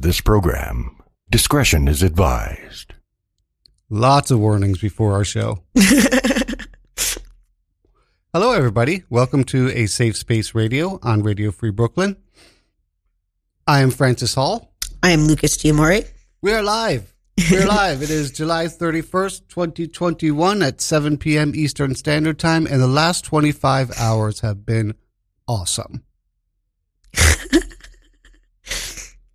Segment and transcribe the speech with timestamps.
[0.00, 0.96] of this program.
[1.30, 2.94] Discretion is advised.
[3.90, 5.62] Lots of warnings before our show.
[8.32, 9.02] Hello, everybody.
[9.10, 12.16] Welcome to A Safe Space Radio on Radio Free Brooklyn.
[13.66, 14.72] I am Francis Hall.
[15.02, 16.08] I am Lucas Giamore.
[16.40, 17.14] We are live.
[17.50, 18.00] We're live.
[18.02, 21.52] It is July 31st, 2021 at 7 p.m.
[21.54, 24.94] Eastern Standard Time, and the last 25 hours have been
[25.46, 26.04] awesome.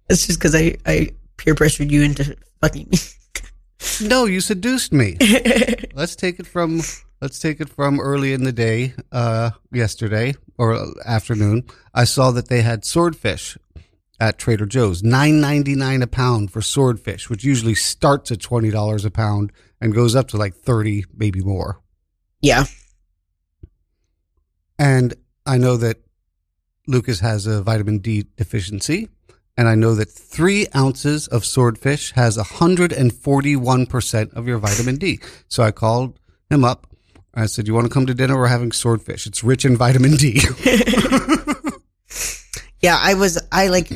[0.10, 2.98] It's just because I, I peer pressured you into fucking me.
[4.02, 5.18] No, you seduced me.
[5.94, 6.81] let's take it from
[7.22, 11.64] let's take it from early in the day, uh, yesterday or afternoon.
[11.94, 13.58] I saw that they had swordfish
[14.20, 18.72] at Trader Joe's, nine ninety nine a pound for swordfish, which usually starts at twenty
[18.72, 21.81] dollars a pound and goes up to like thirty, maybe more.
[22.42, 22.66] Yeah.
[24.78, 25.14] And
[25.45, 25.98] I know that
[26.88, 29.09] Lucas has a vitamin D deficiency.
[29.58, 35.20] And I know that three ounces of swordfish has 141% of your vitamin D.
[35.48, 36.88] So I called him up.
[37.34, 38.38] I said, You want to come to dinner?
[38.38, 39.26] We're having swordfish.
[39.28, 40.42] It's rich in vitamin D.
[42.81, 43.89] Yeah, I was, I like,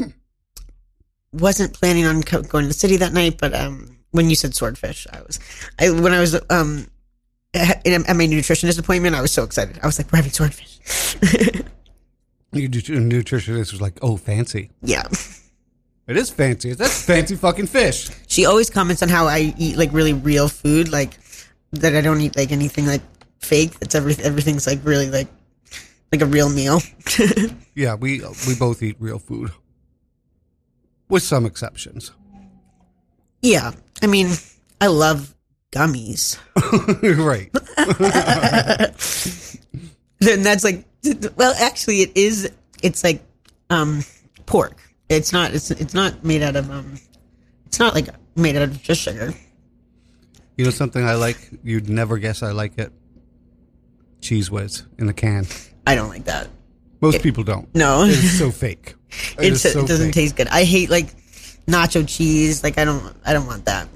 [1.32, 4.56] wasn't planning on co- going to the city that night, but um, when you said
[4.56, 5.40] swordfish, I was,
[5.78, 6.88] I when I was um,
[7.54, 9.78] at at my nutritionist appointment, I was so excited.
[9.84, 10.80] I was like, we're having swordfish.
[12.52, 14.72] Your nutritionist was like, Oh, fancy.
[14.82, 15.04] yeah.
[16.10, 16.74] It is fancy.
[16.74, 18.10] That's fancy fucking fish.
[18.28, 21.20] She always comments on how I eat like really real food, like
[21.74, 23.04] that I don't eat like anything like
[23.38, 23.80] fake.
[23.80, 25.28] That's every, everything's like really like,
[26.12, 26.82] like a real meal.
[27.76, 29.52] Yeah, we we both eat real food.
[31.08, 32.12] With some exceptions.
[33.42, 33.72] yeah.
[34.02, 34.34] I mean,
[34.82, 35.34] I love
[35.72, 36.38] gummies.
[37.18, 37.50] right.
[40.20, 40.84] then that's like
[41.38, 42.52] well actually it is
[42.84, 43.24] it's like
[43.70, 44.04] um
[44.46, 44.76] pork
[45.10, 46.98] it's not it's it's not made out of um
[47.66, 49.34] it's not like made out of just sugar
[50.58, 51.38] You know something I like?
[51.64, 52.92] You'd never guess I like it.
[54.22, 55.46] Cheez Whiz in a can.
[55.88, 56.48] i don't like that
[57.02, 57.68] Most people don't.
[57.76, 58.96] no It is so fake.
[59.40, 60.14] It it's, so it doesn't fake.
[60.22, 61.08] taste good i hate like
[61.66, 63.88] nacho cheese like i don't i don't want that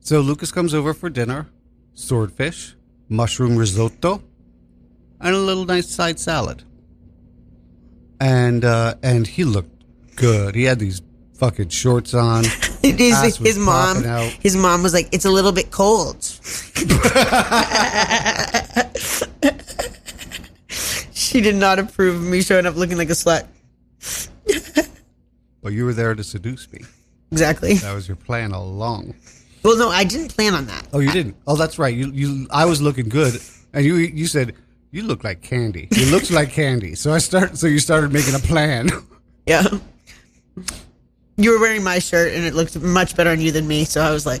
[0.00, 1.40] So Lucas comes over for dinner,
[1.94, 2.76] swordfish,
[3.08, 4.22] mushroom risotto,
[5.20, 6.62] and a little nice side salad.
[8.20, 9.73] And uh, and he looked
[10.16, 10.54] good.
[10.54, 11.02] He had these
[11.34, 12.44] fucking shorts on.
[12.82, 14.02] his, his mom
[14.40, 16.22] his mom was like it's a little bit cold
[21.12, 23.46] she did not approve of me showing up looking like a slut
[25.62, 26.80] well, you were there to seduce me.
[27.32, 29.14] exactly That was your plan all along.
[29.62, 31.36] well no i didn't plan on that Oh, you didn't.
[31.46, 31.94] Oh, that's right.
[31.94, 32.46] You you.
[32.50, 33.40] I was looking good,
[33.72, 34.54] and you you said
[34.92, 35.88] you look like candy.
[35.90, 36.94] You looked like candy.
[36.94, 37.56] So I start.
[37.56, 38.90] So you started making a plan.
[39.46, 39.64] Yeah.
[41.36, 44.00] You were wearing my shirt and it looked much better on you than me, so
[44.00, 44.40] I was like,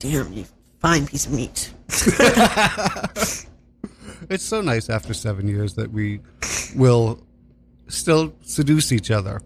[0.00, 0.44] damn, you
[0.80, 1.72] fine piece of meat.
[4.28, 6.20] It's so nice after seven years that we
[6.76, 7.20] will
[7.88, 9.42] still seduce each other.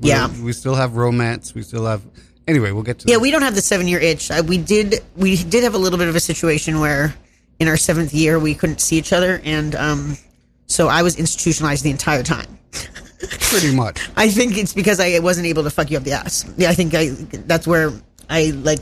[0.00, 0.28] We- Yeah.
[0.42, 1.54] we still have romance.
[1.54, 2.02] We still have.
[2.46, 3.20] Anyway, we'll get to Yeah, that.
[3.20, 4.30] we don't have the seven year itch.
[4.30, 7.14] I, we did we did have a little bit of a situation where
[7.60, 10.18] in our seventh year we couldn't see each other and um
[10.66, 12.58] so I was institutionalized the entire time.
[13.28, 14.08] pretty much.
[14.16, 16.44] I think it's because I wasn't able to fuck you up the ass.
[16.56, 17.10] Yeah, I think I
[17.46, 17.92] that's where
[18.28, 18.80] I like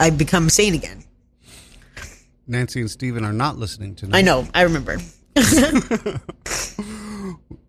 [0.00, 1.04] I become sane again.
[2.46, 4.18] Nancy and Steven are not listening tonight.
[4.18, 4.98] I know, I remember.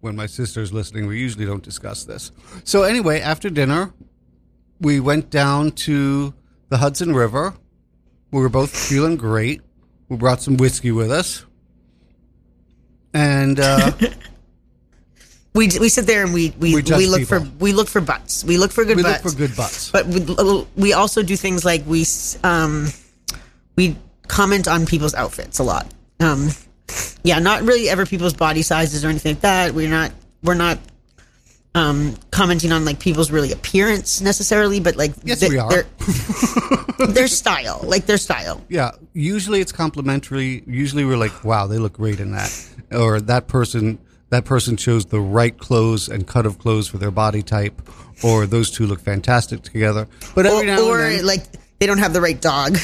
[0.02, 2.32] when my sister's listening, we usually don't discuss this.
[2.64, 3.94] So anyway, after dinner,
[4.80, 6.34] we went down to
[6.70, 7.56] the Hudson River.
[8.32, 9.62] We were both feeling great.
[10.10, 11.46] We brought some whiskey with us,
[13.14, 13.92] and uh,
[15.58, 18.44] We we sit there and we we, We we, look for we look for butts.
[18.44, 19.34] We look for good we look butts.
[19.34, 19.90] for good butts.
[19.92, 22.06] But we, we also do things like we
[22.44, 22.88] um
[23.76, 23.98] we
[24.28, 25.88] comment on people's outfits a lot.
[26.20, 26.50] Um
[27.24, 29.74] yeah, not really ever people's body sizes or anything like that.
[29.74, 30.12] We're not
[30.44, 30.78] we're not
[31.74, 35.70] um commenting on like people's really appearance necessarily, but like Yes, we are.
[35.72, 35.86] their,
[37.08, 38.64] their style, like their style.
[38.70, 40.64] Yeah, usually it's complimentary.
[40.68, 42.52] Usually we're like, "Wow, they look great in that,"
[42.92, 44.00] or that person
[44.30, 47.82] that person chose the right clothes and cut of clothes for their body type,
[48.24, 50.08] or those two look fantastic together.
[50.36, 51.44] But every Or, now or and then, like
[51.80, 52.78] they don't have the right dog.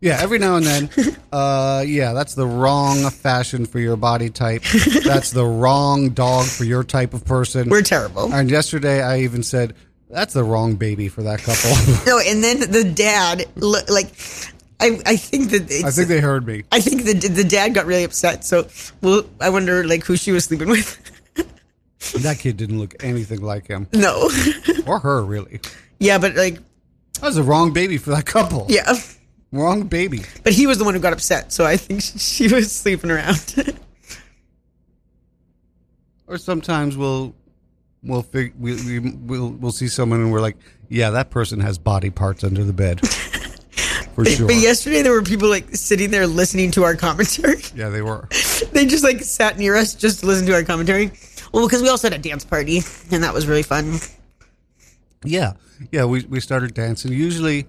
[0.00, 0.90] yeah, every now and then,
[1.32, 4.62] uh, yeah, that's the wrong fashion for your body type.
[5.04, 7.68] That's the wrong dog for your type of person.
[7.68, 8.32] We're terrible.
[8.32, 9.74] and yesterday, I even said.
[10.12, 11.70] That's the wrong baby for that couple.
[12.04, 14.08] No, and then the dad, like,
[14.80, 16.64] I, I think that I think they heard me.
[16.72, 18.44] I think the the dad got really upset.
[18.44, 18.66] So,
[19.02, 20.98] well, I wonder like who she was sleeping with.
[22.22, 23.86] That kid didn't look anything like him.
[23.92, 24.30] no,
[24.86, 25.60] or her, really.
[25.98, 26.54] Yeah, but like,
[27.20, 28.64] That was the wrong baby for that couple.
[28.70, 28.94] yeah.
[29.52, 30.22] Wrong baby.
[30.42, 33.74] But he was the one who got upset, so I think she was sleeping around.
[36.26, 37.34] Or sometimes we'll
[38.02, 40.56] we'll fig- we, we, we'll we'll see someone and we're like,
[40.88, 43.00] yeah, that person has body parts under the bed.
[44.14, 44.46] For sure.
[44.46, 47.62] But yesterday there were people like sitting there listening to our commentary.
[47.74, 48.28] Yeah, they were.
[48.72, 51.12] they just like sat near us just to listen to our commentary.
[51.52, 52.80] Well, because we also had a dance party,
[53.10, 53.98] and that was really fun.
[55.24, 55.52] Yeah,
[55.90, 56.04] yeah.
[56.04, 57.12] We we started dancing.
[57.12, 57.66] Usually,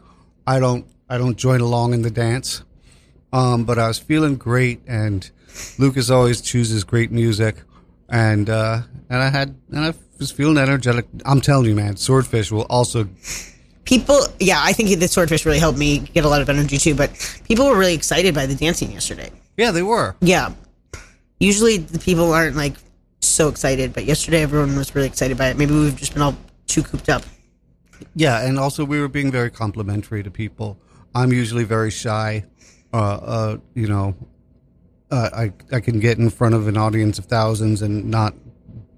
[0.48, 2.64] I don't I don't join along in the dance,
[3.34, 5.30] um, but I was feeling great, and
[5.78, 7.58] Lucas always chooses great music,
[8.10, 11.06] and uh, and I had and I was feeling energetic.
[11.26, 13.08] I'm telling you, man, Swordfish will also.
[13.84, 16.96] People, yeah, I think the swordfish really helped me get a lot of energy too.
[16.96, 17.12] But
[17.46, 19.32] people were really excited by the dancing yesterday.
[19.58, 20.16] Yeah, they were.
[20.22, 20.54] Yeah,
[21.40, 22.76] usually the people aren't like
[23.20, 25.58] so excited, but yesterday everyone was really excited by it.
[25.58, 26.36] Maybe we've just been all
[26.68, 27.24] too cooped up.
[28.16, 30.78] Yeah, and also we were being very complimentary to people.
[31.14, 32.46] I'm usually very shy.
[32.94, 34.16] Uh, uh, you know,
[35.12, 38.34] uh, I I can get in front of an audience of thousands and not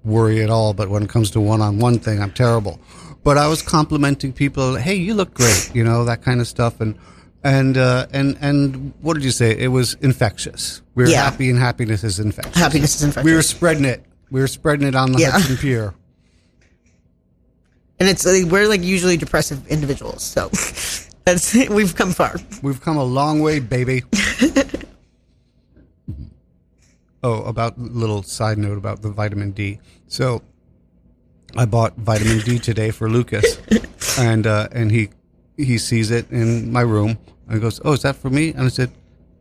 [0.04, 0.74] worry at all.
[0.74, 2.80] But when it comes to one-on-one thing, I'm terrible.
[3.24, 4.76] But I was complimenting people.
[4.76, 5.70] Hey, you look great.
[5.74, 6.80] You know that kind of stuff.
[6.80, 6.94] And
[7.42, 9.56] and uh, and and what did you say?
[9.58, 10.82] It was infectious.
[10.94, 11.24] We were Yeah.
[11.24, 12.56] happy, and happiness is infectious.
[12.56, 13.24] Happiness is infectious.
[13.24, 14.04] We were spreading it.
[14.30, 15.30] We were spreading it on the Yeah.
[15.32, 15.94] Hudson Pier.
[18.00, 20.48] and it's like, we're like usually depressive individuals, so
[21.24, 22.36] that's we've come far.
[22.62, 24.02] We've come a long way, baby.
[27.22, 29.80] oh, about little side note about the vitamin D.
[30.08, 30.42] So,
[31.56, 33.60] I bought vitamin D today for Lucas,
[34.18, 35.10] and uh, and he
[35.56, 37.18] he sees it in my room
[37.48, 38.90] and goes, "Oh, is that for me?" And I said,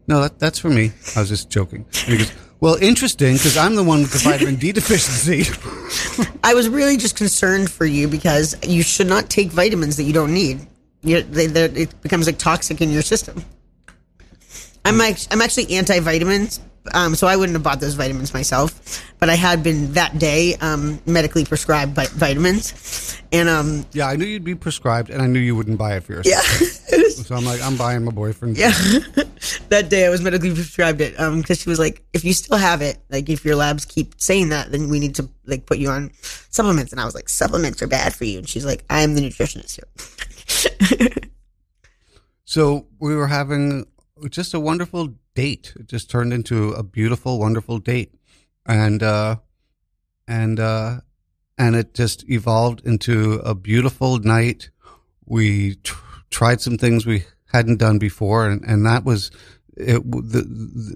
[0.08, 1.86] "No, that that's for me." I was just joking.
[2.06, 5.46] And he goes, "Well, interesting, because I'm the one with the vitamin D deficiency."
[6.44, 10.14] I was really just concerned for you because you should not take vitamins that you
[10.14, 10.68] don't need.
[11.02, 13.44] you they, it becomes like toxic in your system.
[14.86, 16.60] I'm I'm actually anti vitamins,
[16.94, 19.02] um, so I wouldn't have bought those vitamins myself.
[19.20, 24.18] But I had been that day um, medically prescribed vi- vitamins, and um, yeah, I
[24.18, 26.82] knew you'd be prescribed, and I knew you wouldn't buy it for yourself.
[26.92, 28.58] yeah, So I'm like, I'm buying my boyfriend.
[28.58, 28.72] yeah.
[29.70, 32.82] that day I was medically prescribed it because she was like, if you still have
[32.82, 35.90] it, like if your labs keep saying that, then we need to like put you
[35.90, 36.12] on
[36.50, 36.92] supplements.
[36.92, 38.40] And I was like, supplements are bad for you.
[38.40, 41.14] And she's like, I'm the nutritionist here.
[42.46, 43.88] So we were having
[44.30, 45.74] just a wonderful date.
[45.80, 48.14] It just turned into a beautiful, wonderful date,
[48.66, 49.38] and uh,
[50.28, 51.02] and uh,
[51.58, 54.70] and it just evolved into a beautiful night.
[55.26, 59.32] We tr- tried some things we hadn't done before, and and that was
[59.76, 60.00] it.
[60.04, 60.46] The,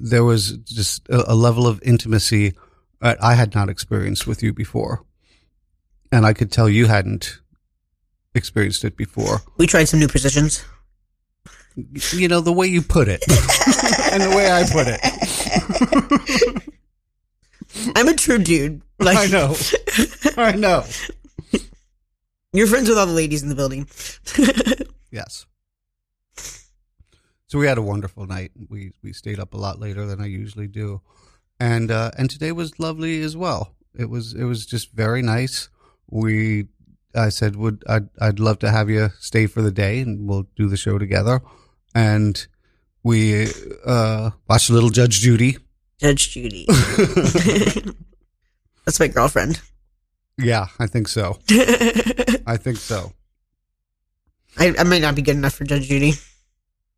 [0.02, 2.54] there was just a, a level of intimacy
[3.02, 5.04] that I had not experienced with you before,
[6.12, 7.40] and I could tell you hadn't
[8.36, 10.64] experienced it before We tried some new positions.
[12.12, 13.24] You know the way you put it
[14.12, 15.00] and the way I put it.
[17.96, 18.82] I'm a true dude.
[19.00, 19.56] Like I know,
[20.38, 20.84] I know.
[22.52, 23.88] you're friends with all the ladies in the building.
[25.12, 25.46] Yes.
[27.48, 28.52] So we had a wonderful night.
[28.70, 31.02] We we stayed up a lot later than I usually do,
[31.60, 33.74] and uh, and today was lovely as well.
[33.96, 35.70] It was it was just very nice.
[36.10, 36.68] We
[37.16, 40.48] I said would I'd I'd love to have you stay for the day and we'll
[40.58, 41.42] do the show together,
[41.98, 42.48] and
[43.02, 43.48] we
[43.84, 45.58] uh, watched Little Judge Judy.
[45.98, 46.66] Judge Judy.
[48.86, 49.60] That's my girlfriend.
[50.38, 51.40] Yeah, I think so.
[52.46, 53.14] I think so.
[54.60, 56.14] I, I might not be good enough for Judge Judy.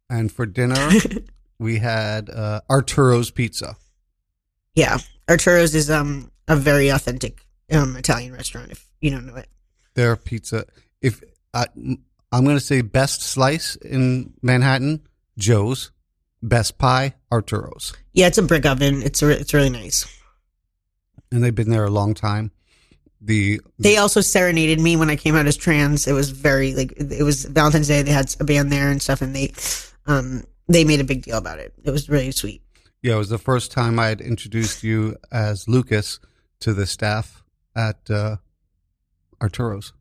[0.10, 0.90] And for dinner,
[1.60, 3.78] we had uh, Arturo's Pizza.
[4.76, 4.98] Yeah,
[5.30, 8.72] Arturo's is um a very authentic um Italian restaurant.
[8.72, 9.48] If you don't know it,
[9.94, 10.66] Their pizza.
[11.02, 11.68] If I,
[12.32, 15.08] I'm going to say best slice in Manhattan,
[15.38, 15.92] Joe's.
[16.42, 17.92] Best pie, Arturo's.
[18.14, 19.02] yeah, it's a brick oven.
[19.04, 20.06] It's re- it's really nice.
[21.34, 22.52] And they've been there a long time.
[23.20, 26.08] The They also serenaded me when I came out as trans.
[26.08, 28.04] It was very like it was Valentine's Day.
[28.04, 29.52] They had a band there and stuff, and they
[30.08, 31.74] um they made a big deal about it.
[31.84, 32.62] It was really sweet.
[33.04, 36.22] yeah, it was the first time I had introduced you as Lucas
[36.62, 37.44] to the staff
[37.76, 38.38] at uh,
[39.42, 39.92] Arturo's.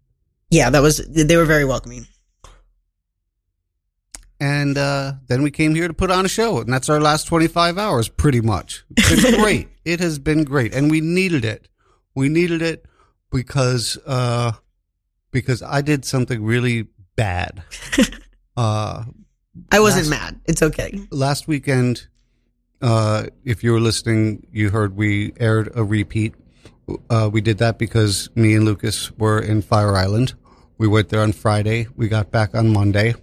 [0.50, 2.06] Yeah, that was they were very welcoming.
[4.40, 7.25] And uh, then we came here to put on a show, and that's our last
[7.26, 8.85] 25 hours, pretty much.
[8.97, 9.68] It's been great.
[9.85, 11.68] It has been great, and we needed it.
[12.14, 12.87] We needed it
[13.33, 14.52] because uh,
[15.33, 17.62] because I did something really bad.
[18.57, 19.04] uh,
[19.73, 20.40] I wasn't Last- mad.
[20.47, 21.00] It's okay.
[21.11, 22.07] last weekend,
[22.80, 26.35] uh, if you were listening, you heard we aired a repeat.
[27.11, 30.35] Uh, we did that because me and Lucas were in Fire Island,
[30.78, 31.88] We went there on Friday.
[31.97, 33.14] We got back on Monday.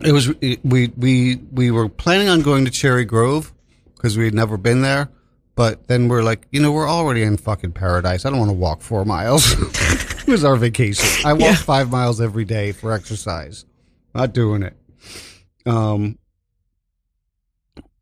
[0.00, 3.52] It was we we we were planning on going to Cherry Grove
[3.96, 5.10] because we had never been there,
[5.56, 8.24] but then we're like, you know, we're already in fucking paradise.
[8.24, 9.52] I don't want to walk four miles.
[10.22, 11.26] it was our vacation.
[11.26, 11.54] I walk Yeah.
[11.56, 13.64] five miles every day for exercise.
[14.14, 14.76] Not doing it.
[15.66, 16.18] Um.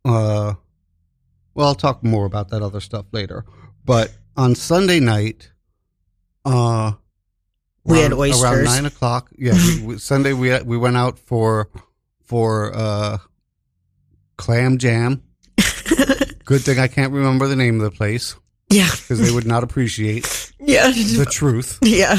[0.04, 0.54] Uh.
[1.54, 3.44] Well, I'll talk more about that other stuff later.
[3.84, 5.50] But on Sunday night,
[6.44, 6.92] uh,
[7.84, 8.42] We had oysters.
[8.42, 9.30] around nine o'clock.
[9.38, 11.70] Yeah, we, we, Sunday we we went out for
[12.26, 13.18] for uh,
[14.36, 15.22] clam jam.
[16.44, 18.36] Good thing I can't remember the name of the place
[18.70, 18.88] Yeah.
[18.90, 20.90] because they would not appreciate Yeah.
[20.90, 21.78] the truth.
[21.82, 22.18] Yeah.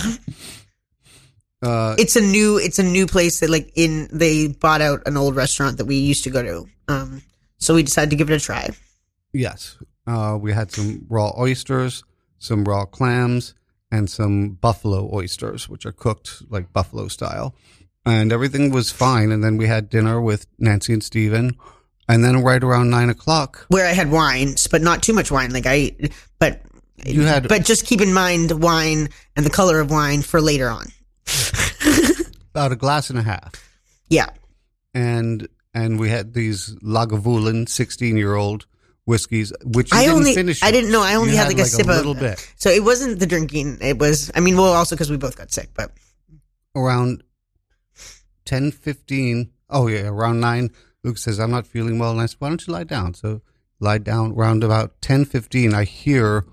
[1.61, 5.17] Uh, It's a new it's a new place that like in they bought out an
[5.17, 6.65] old restaurant that we used to go to.
[6.87, 7.21] Um
[7.57, 8.69] so we decided to give it a try.
[9.33, 12.03] yes, uh, we had some raw oysters,
[12.37, 13.55] some raw clams,
[13.91, 17.55] and some buffalo oysters, which are cooked like buffalo style.
[18.07, 19.31] And everything was fine.
[19.31, 21.57] And then we had dinner with Nancy and Steven.
[22.09, 25.51] And then right around nine o'clock, Where I had wines, but not too much wine.
[25.51, 25.91] Like I
[26.39, 26.61] but
[27.05, 30.69] you had but just keep in mind wine and the color of wine for later
[30.69, 30.87] on.
[32.51, 33.51] about a glass and a half.
[34.09, 34.29] Yeah.
[34.93, 38.65] and and we had these Lagavulin sixteen year old
[39.05, 40.63] whiskeys, which I didn't only finish.
[40.63, 41.01] I didn't know.
[41.01, 43.25] I only You had, like a sip a of little bit So it wasn't the
[43.25, 43.79] drinking.
[43.81, 45.91] It was I mean, well also because we both got sick, but
[46.73, 47.21] around
[48.47, 49.51] 10, 15.
[49.69, 50.71] Oh yeah, around nine.
[51.03, 53.41] Luke says, "I'm not feeling well," and I said, "Why don't you lie down?" So
[53.79, 54.31] lie down.
[54.31, 56.45] Around about ten fifteen, I hear.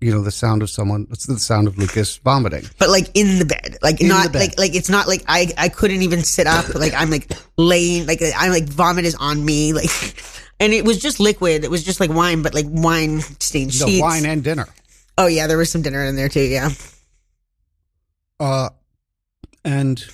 [0.00, 1.06] You know the sound of someone.
[1.12, 2.64] It's the sound of Lucas vomiting.
[2.78, 4.38] but like in the bed, like In not bed.
[4.40, 6.74] like like it's not like I I couldn't even sit up.
[6.74, 9.90] Like I'm like laying like I'm like vomit is on me like,
[10.58, 11.62] and it was just liquid.
[11.62, 14.00] It was just like wine, but like wine stained sheets.
[14.02, 14.66] wine and dinner.
[15.18, 16.40] oh yeah, there was some dinner in there too.
[16.40, 16.70] Yeah,
[18.40, 18.70] Uh,
[19.64, 20.04] and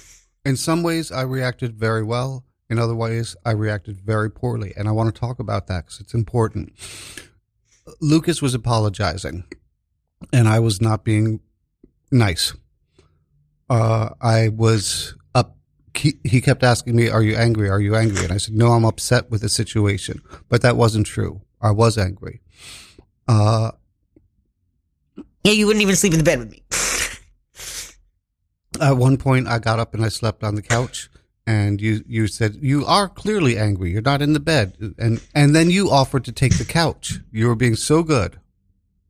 [0.44, 2.44] in some ways, I reacted very well.
[2.70, 4.72] In other ways, I reacted very poorly.
[4.76, 6.72] And I want to talk about that because it's important.
[8.00, 9.44] Lucas was apologizing,
[10.32, 11.40] and I was not being
[12.10, 12.54] nice.
[13.70, 15.56] Uh, I was up.
[15.94, 17.68] He, kept asking me, Are you angry?
[17.68, 18.24] Are you angry?
[18.24, 20.22] And I said, No, I'm upset with the situation.
[20.48, 21.42] But that wasn't true.
[21.60, 22.40] I was angry.
[23.26, 23.72] Uh,
[25.44, 25.52] yeah.
[25.52, 26.62] You wouldn't even sleep in the bed with me.
[28.80, 31.10] At one point, I got up and I slept on the couch,
[31.46, 33.90] and you you said you are clearly angry.
[33.90, 37.20] You're not in the bed, and and then you offered to take the couch.
[37.32, 38.38] You were being so good.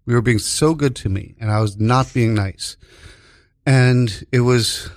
[0.07, 2.77] You were being so good to me, and I was not being nice.
[3.67, 4.89] And it was,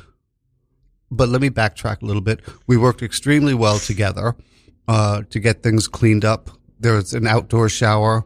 [1.10, 2.40] but let me backtrack a little bit.
[2.68, 4.36] We worked extremely well together
[4.88, 6.50] uh, to get things cleaned up.
[6.80, 8.26] There was an outdoor shower.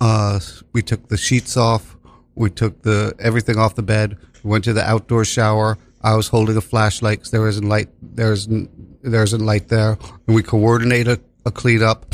[0.00, 0.40] Uh,
[0.72, 1.96] we took the sheets off.
[2.34, 4.18] We took the everything off the bed.
[4.46, 5.76] We went to the outdoor shower.
[6.02, 7.88] I was holding a flashlight 'cause there isn't light.
[8.00, 8.70] There isn't
[9.02, 12.06] there isn't light there, and we coordinated a cleanup.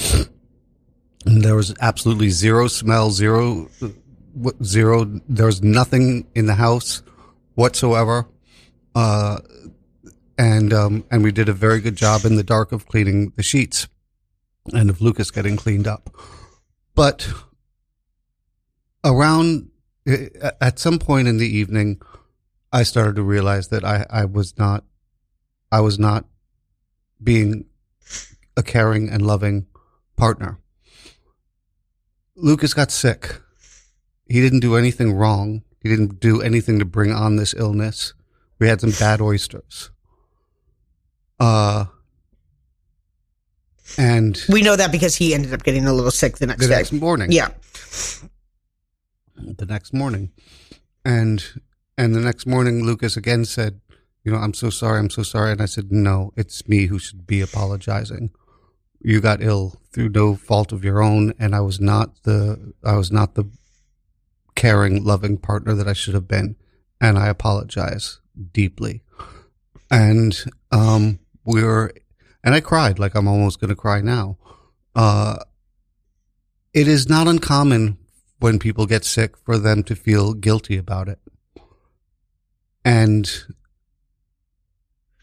[1.26, 3.68] And there was absolutely zero smell, zero,
[4.64, 5.20] zero.
[5.28, 7.02] There was nothing in the house
[7.54, 8.26] whatsoever.
[8.94, 9.38] Uh,
[10.38, 13.42] and um, and we did a very good job in the dark of cleaning the
[13.42, 13.88] sheets,
[14.72, 16.08] and of Lucas getting cleaned up.
[16.94, 17.28] But
[19.04, 19.68] around
[20.06, 22.00] at some point in the evening,
[22.72, 24.84] I started to realize that I, I was not,
[25.70, 26.24] I was not
[27.22, 27.66] being
[28.56, 29.66] a caring and loving
[30.16, 30.58] partner.
[32.34, 33.40] Lucas got sick.
[34.26, 35.62] He didn't do anything wrong.
[35.80, 38.14] He didn't do anything to bring on this illness.
[38.58, 39.90] We had some bad oysters.
[41.38, 41.86] Uh,
[43.98, 46.68] and We know that because he ended up getting a little sick the next the
[46.68, 46.76] day.
[46.76, 47.48] next morning, yeah,
[49.36, 50.30] the next morning,
[51.04, 51.44] and
[51.96, 53.80] and the next morning, Lucas again said,
[54.25, 56.99] "You know, I'm so sorry, I'm so sorry," and I said, "No, it's me who
[56.99, 58.30] should be apologizing.
[59.00, 62.96] You got ill through no fault of your own, and I was not the I
[62.96, 63.50] was not the
[64.54, 66.56] caring, loving partner that I should have been,
[67.00, 68.20] and I apologize
[68.52, 69.02] deeply."
[69.90, 70.34] And
[70.70, 71.92] um, we were,
[72.42, 74.38] and I cried like I'm almost going to cry now.
[74.94, 75.37] Uh,
[76.72, 77.99] it is not uncommon
[78.38, 81.18] when people get sick for them to feel guilty about it.
[82.84, 83.30] And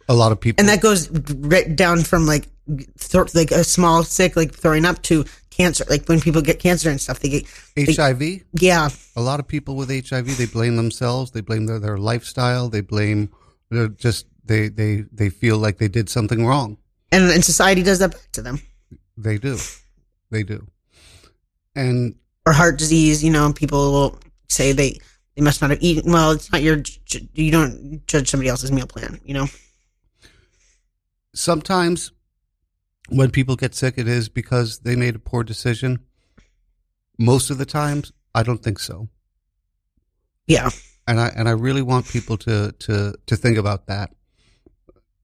[0.08, 4.04] a lot of people and that goes right down from like th- like a small
[4.04, 5.86] sick like throwing up to cancer.
[5.90, 8.90] Like when people get cancer and stuff, they get HIV, yeah.
[9.16, 12.82] a lot of people with HIV, they blame themselves, they blame their, their lifestyle, they
[12.82, 13.30] blame
[13.70, 16.78] they're just they they they feel like they did something wrong.
[17.12, 18.62] And, and society does that back to them.
[19.18, 19.58] They do.
[20.32, 20.68] They do.
[21.76, 25.00] And Or heart disease, you know, people will say they
[25.40, 26.12] they must not have eaten.
[26.12, 26.84] Well, it's not your.
[27.34, 29.22] You don't judge somebody else's meal plan.
[29.24, 29.48] You know.
[31.34, 32.12] Sometimes
[33.08, 36.00] when people get sick, it is because they made a poor decision.
[37.18, 39.08] Most of the times, I don't think so.
[40.46, 40.72] Yeah.
[41.08, 44.10] and I and I really want people to to to think about that.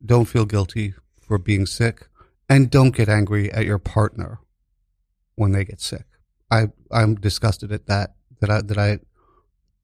[0.05, 2.07] Don't feel guilty for being sick,
[2.47, 4.39] and don't get angry at your partner
[5.35, 6.05] when they get sick.
[6.49, 8.15] I I'm disgusted at that.
[8.39, 8.99] That I that I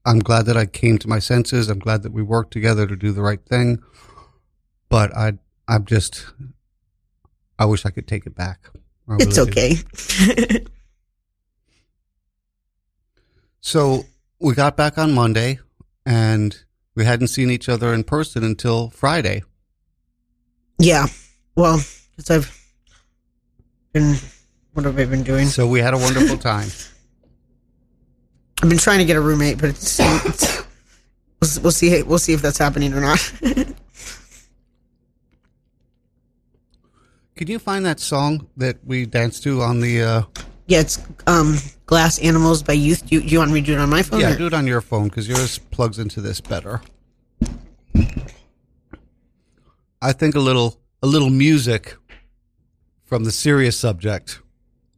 [0.06, 1.70] I'm glad that I came to my senses.
[1.70, 3.82] I'm glad that we worked together to do the right thing.
[4.90, 5.34] But I
[5.68, 6.26] I'm just
[7.60, 8.70] I wish I could take it back.
[9.08, 9.78] I It's okay.
[13.62, 14.06] So
[14.40, 15.60] we got back on Monday,
[16.06, 16.58] and
[16.96, 19.44] we hadn't seen each other in person until Friday.
[20.80, 21.06] yeah.
[21.56, 21.80] Well,
[22.10, 22.76] because I've
[23.94, 24.16] been.
[24.74, 25.48] What have I been doing?
[25.48, 26.70] So we had a wonderful time.
[28.62, 30.58] I've been trying to get a roommate, but it's, it's
[31.42, 32.04] we'll, we'll see.
[32.04, 33.34] We'll see if that's happening or not.
[37.36, 40.04] Can you find that song that we danced to on the?
[40.04, 40.22] Uh,
[40.68, 43.08] yeah, it's um, Glass Animals by Youth.
[43.08, 44.20] Do you, do you want me to do it on my phone?
[44.20, 46.82] yeah, or- do it on your phone because yours plugs into this better.
[50.04, 51.96] I think a little a little music
[53.04, 54.40] from the serious subject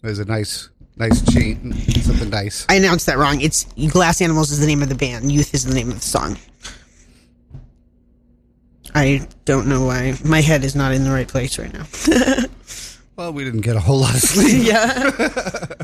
[0.04, 1.74] is a nice nice chain.
[2.02, 2.66] something nice.
[2.70, 3.42] I announced that wrong.
[3.42, 5.32] It's Glass Animals is the name of the band.
[5.32, 6.38] Youth is the name of the song.
[8.96, 11.86] I don't know why my head is not in the right place right now.
[13.16, 14.66] Well, we didn't get a whole lot of sleep.
[14.66, 15.12] yeah.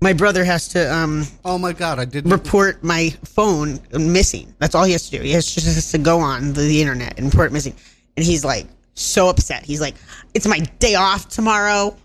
[0.00, 2.30] my brother has to um, Oh my god, I didn't.
[2.30, 4.54] report my phone missing.
[4.58, 5.22] That's all he has to do.
[5.22, 7.74] He has just has to go on the, the internet and report missing.
[8.16, 9.64] And he's like so upset.
[9.64, 9.94] He's like,
[10.34, 11.96] "It's my day off tomorrow.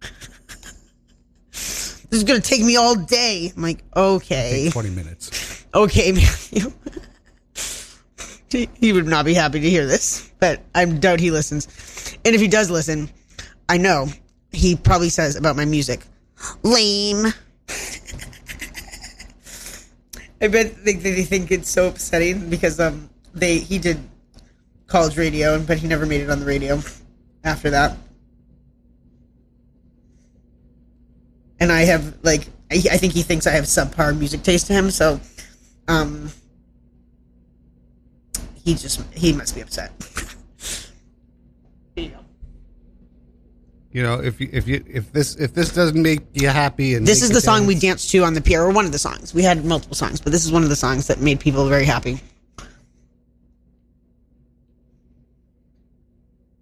[1.52, 5.64] this is gonna take me all day." I'm like, "Okay, Twenty minutes.
[5.74, 6.72] okay, Matthew."
[8.50, 11.68] He- he would not be happy to hear this, but I doubt he listens.
[12.24, 13.10] And if he does listen,
[13.68, 14.08] I know
[14.52, 16.00] he probably says about my music,
[16.62, 17.26] lame.
[20.40, 23.98] I bet they, they think it's so upsetting because um they he did
[24.88, 26.80] college radio, but he never made it on the radio
[27.44, 27.96] after that.
[31.60, 34.72] And I have like I, I think he thinks I have subpar music taste to
[34.72, 35.20] him, so
[35.86, 36.30] um
[38.64, 39.92] he just he must be upset.
[43.90, 47.06] You know, if you, if you if this if this doesn't make you happy and
[47.06, 49.32] This is the song we danced to on the pier, or one of the songs.
[49.32, 51.86] We had multiple songs, but this is one of the songs that made people very
[51.86, 52.20] happy.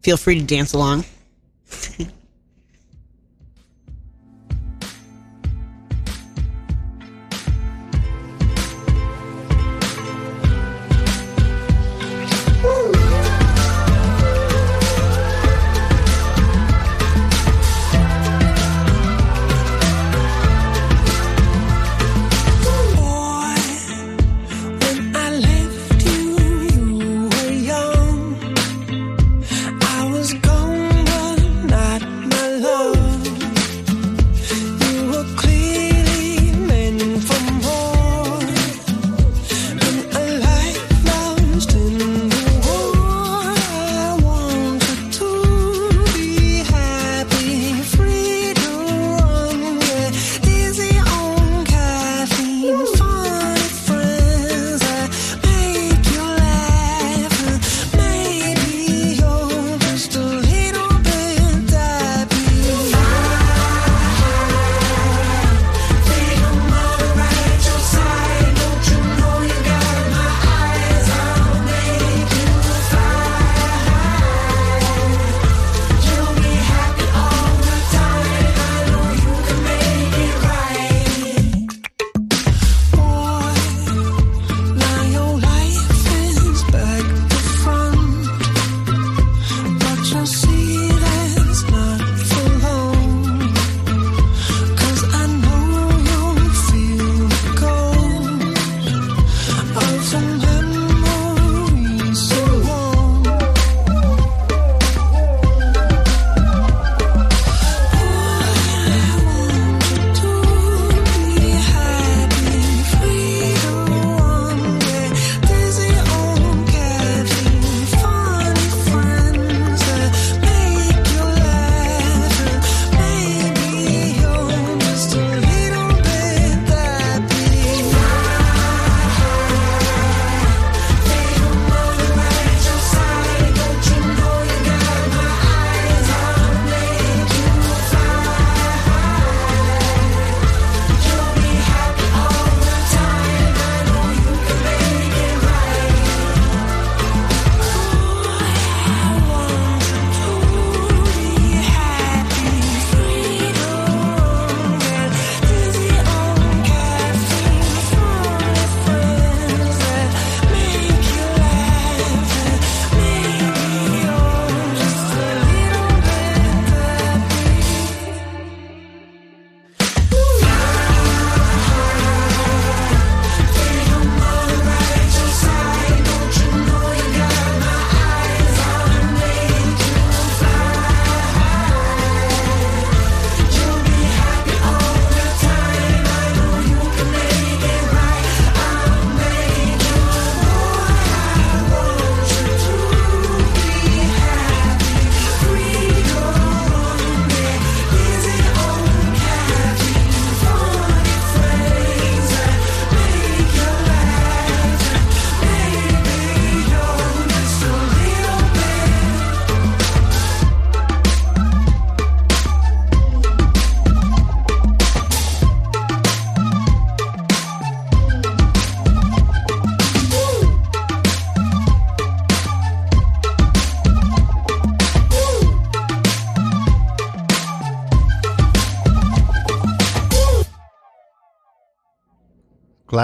[0.06, 1.04] Feel free to dance along.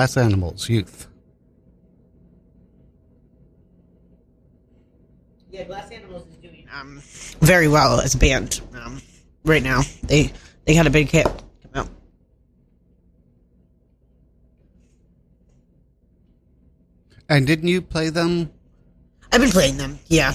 [0.03, 1.07] Glass Animals Youth.
[5.49, 7.01] Yeah, Glass Animals is doing um
[7.41, 9.01] very well as a band um
[9.45, 9.83] right now.
[10.03, 10.33] They
[10.65, 11.43] they had a big hit come
[11.77, 11.89] out.
[17.29, 18.51] And didn't you play them
[19.31, 20.01] I've been playing them.
[20.09, 20.35] Yeah,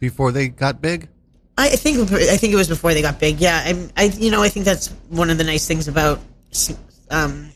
[0.00, 1.08] before they got big?
[1.56, 3.40] I I think I think it was before they got big.
[3.40, 6.20] Yeah, I, I you know I think that's one of the nice things about
[7.10, 7.52] um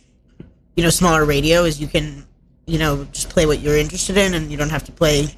[0.77, 2.27] you know smaller radio is you can
[2.67, 5.29] you know just play what you're interested in and you don't have to play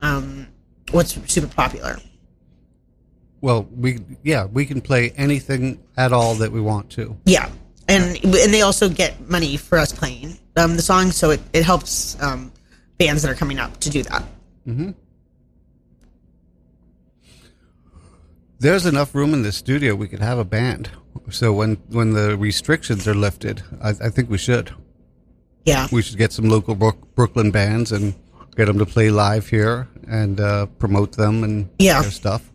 [0.00, 0.46] um
[0.90, 1.98] what's super popular.
[3.40, 7.16] Well, we yeah, we can play anything at all that we want to.
[7.24, 7.50] Yeah,
[7.88, 11.64] and and they also get money for us playing um, the song, so it, it
[11.64, 12.52] helps um,
[12.98, 14.22] bands that are coming up to do that.
[14.66, 14.90] mm-hmm.
[18.60, 20.88] There's enough room in the studio we could have a band.
[21.30, 24.72] So when when the restrictions are lifted, I, I think we should.
[25.64, 28.14] Yeah, We should get some local Brook, Brooklyn bands and
[28.56, 32.02] get them to play live here and uh, promote them and Yeah.
[32.02, 32.50] their stuff.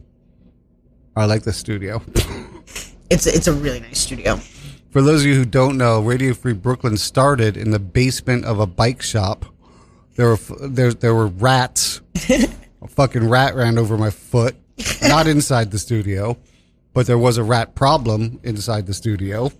[1.15, 2.01] I like the studio.
[3.09, 4.35] it's it's a really nice studio.
[4.91, 8.59] For those of you who don't know, Radio Free Brooklyn started in the basement of
[8.59, 9.45] a bike shop.
[10.15, 12.01] There were there there were rats.
[12.29, 14.55] a fucking rat ran over my foot.
[15.01, 16.37] Not inside the studio,
[16.97, 19.51] but there was a rat problem inside the studio.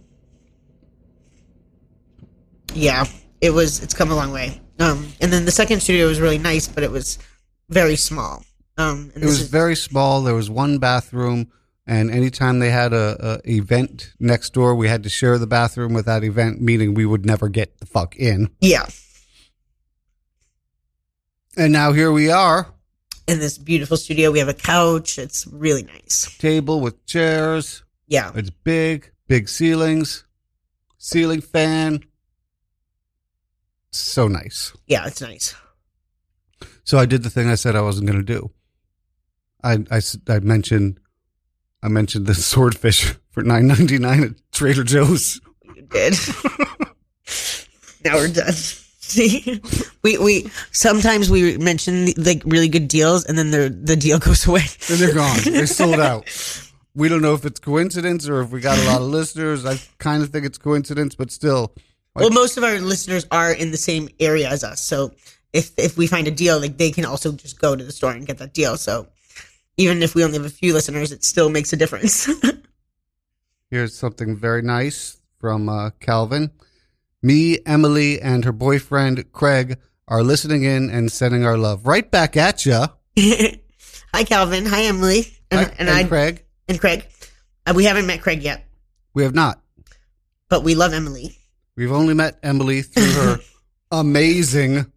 [2.74, 3.06] Yeah,
[3.42, 3.84] it was.
[3.84, 4.60] It's come a long way.
[4.80, 7.20] Um, and then the second studio was really nice, but it was
[7.70, 8.44] very small.
[8.80, 10.24] Um, and It was is- very small.
[10.24, 11.52] There was one bathroom,
[11.86, 15.94] and anytime they had a, a event next door, we had to share the bathroom
[15.94, 18.50] with that event, meaning we would never get the fuck in.
[18.62, 18.88] yeah.
[21.56, 22.74] And now here we are,
[23.28, 25.20] In this beautiful studio, we have a couch.
[25.20, 26.34] It's really nice.
[26.38, 27.84] table with chairs.
[28.08, 30.24] Yeah, It's big, big ceilings,
[30.98, 32.06] ceiling fan.
[33.92, 34.72] So nice.
[34.88, 35.56] yeah, it's nice.
[36.86, 38.52] So I did the thing I said I wasn't going to do.
[39.62, 39.80] I
[40.30, 41.00] I mentioned
[41.84, 45.42] I mentioned the swordfish for nine ninety nine at Trader Joe's.
[45.76, 46.14] You did.
[48.06, 48.54] now we're done.
[48.54, 49.62] See,
[50.04, 54.48] we we sometimes we mention like really good deals, and then the the deal goes
[54.48, 54.66] away.
[54.90, 55.40] And they're gone.
[55.44, 56.26] They're sold out.
[56.96, 59.66] We don't know if it's coincidence or if we got a lot of listeners.
[59.66, 61.76] I kind of think it's coincidence, but still,
[62.16, 65.12] Well, most of our listeners are in the same area as us, so
[65.54, 68.12] if if we find a deal, like they can also just go to the store
[68.12, 68.78] and get that deal.
[68.78, 69.08] So
[69.78, 72.28] even if we only have a few listeners, it still makes a difference.
[73.70, 76.52] Here's something very nice from uh, Calvin.
[77.22, 79.78] Me, Emily, and her boyfriend Craig
[80.08, 82.86] are listening in and sending our love right back at you.
[84.14, 84.66] Hi, Calvin.
[84.66, 85.28] Hi, Emily.
[85.52, 86.44] And, and, I Craig.
[86.68, 87.06] and Craig.
[87.66, 88.66] Uh, we haven't met Craig yet,
[89.14, 89.62] We have not.
[90.50, 91.38] but we love Emily.
[91.76, 93.38] We've only met Emily through her
[93.92, 94.92] amazing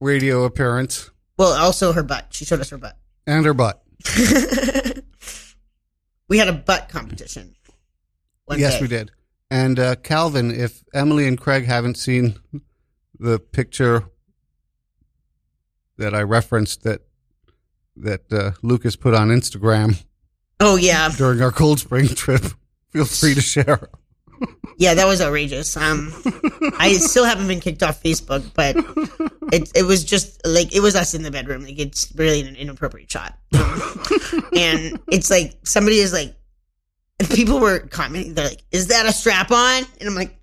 [0.00, 2.26] radio appearance Well, also her butt.
[2.30, 2.96] She showed us her butt.
[3.26, 3.82] and her butt.
[6.28, 7.54] we had a butt competition.
[8.46, 8.80] One yes, day.
[8.82, 9.10] we did.
[9.50, 12.38] And uh, Calvin, if Emily and Craig haven't seen
[13.18, 14.04] the picture
[15.96, 17.02] that I referenced that
[17.96, 20.02] that uh, Lucas put on Instagram
[20.60, 22.42] Oh yeah, during our Cold Spring trip,
[22.90, 23.88] feel free to share.
[24.78, 25.76] yeah, that was outrageous.
[25.76, 26.12] Um,
[26.78, 28.76] I still haven't been kicked off Facebook, but
[29.52, 31.64] it it was just like it was us in the bedroom.
[31.64, 36.34] Like it's really an inappropriate shot, and it's like somebody is like,
[37.34, 38.34] people were commenting.
[38.34, 40.38] They're like, "Is that a strap on?" And I'm like,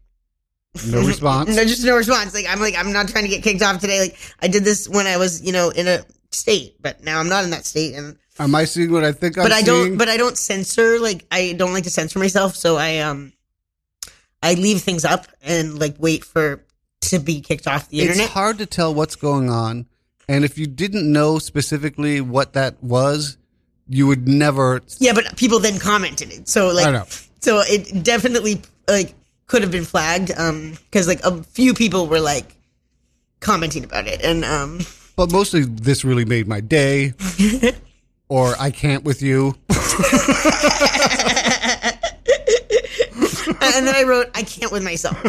[0.88, 1.56] No response.
[1.56, 2.34] No, just no response.
[2.34, 4.00] Like I'm like I'm not trying to get kicked off today.
[4.00, 7.30] Like I did this when I was you know in a state, but now I'm
[7.30, 9.98] not in that state, and Am I seeing what I think I'm but I don't.
[9.98, 11.00] But I don't censor.
[11.00, 13.34] Like I don't like to censor myself, so I um
[14.42, 16.64] I leave things up and like wait for
[17.02, 18.26] to be kicked off the internet.
[18.26, 19.86] it's hard to tell what's going on.
[20.28, 23.38] And if you didn't know specifically what that was,
[23.88, 24.82] you would never.
[25.00, 27.06] Yeah, but people then commented it, so like
[27.42, 29.14] so it definitely like
[29.52, 32.56] could have been flagged um because like a few people were like
[33.42, 34.80] commenting about it and um
[35.18, 37.14] But mostly, this really made my day.
[38.30, 39.56] or I can't with you.
[39.70, 39.78] and
[43.86, 45.20] then I wrote, I can't with myself.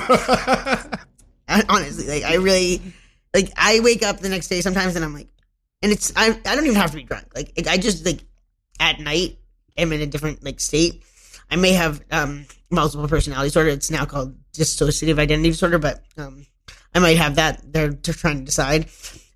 [1.48, 2.80] I- Honestly, like I really,
[3.34, 5.26] like I wake up the next day sometimes and I'm like,
[5.82, 7.26] and it's I I don't even have to be drunk.
[7.34, 8.20] Like I just like
[8.78, 9.36] at night
[9.76, 11.02] am in a different like state.
[11.50, 13.70] I may have um multiple personality disorder.
[13.70, 16.46] It's now called dissociative identity disorder, but um
[16.94, 17.72] I might have that.
[17.72, 18.88] They're just trying to decide,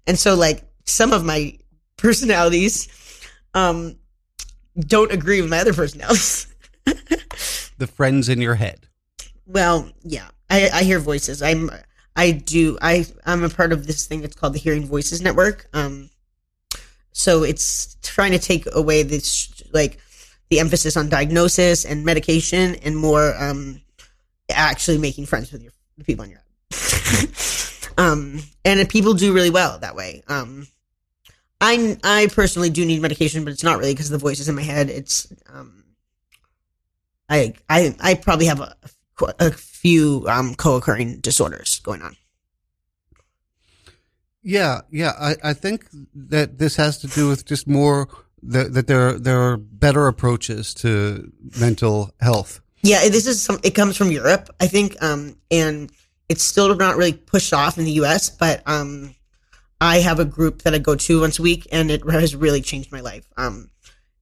[0.06, 1.58] and so like some of my
[1.96, 2.88] personalities
[3.54, 3.96] um
[4.78, 6.46] don't agree with my other personalities.
[7.78, 8.86] The friends in your head.
[9.46, 10.28] Well, yeah.
[10.48, 11.42] I, I hear voices.
[11.42, 11.70] I'm
[12.14, 15.68] I do I I'm a part of this thing that's called the Hearing Voices Network.
[15.74, 16.08] Um,
[17.12, 19.98] so it's trying to take away this like
[20.50, 23.80] the emphasis on diagnosis and medication and more um
[24.50, 26.42] actually making friends with your the people in your
[27.98, 30.22] um, and people do really well that way.
[30.28, 30.66] Um,
[31.60, 34.54] I I personally do need medication, but it's not really because the voice is in
[34.54, 34.90] my head.
[34.90, 35.84] It's um,
[37.28, 38.74] I I I probably have a,
[39.38, 42.16] a few um, co-occurring disorders going on.
[44.42, 45.12] Yeah, yeah.
[45.18, 48.08] I, I think that this has to do with just more
[48.42, 52.60] that, that there there are better approaches to mental health.
[52.82, 53.58] Yeah, this is some.
[53.62, 55.90] It comes from Europe, I think, um, and
[56.28, 58.30] it's still not really pushed off in the U.S.
[58.30, 59.14] But um,
[59.80, 62.60] I have a group that I go to once a week, and it has really
[62.60, 63.28] changed my life.
[63.36, 63.70] Um,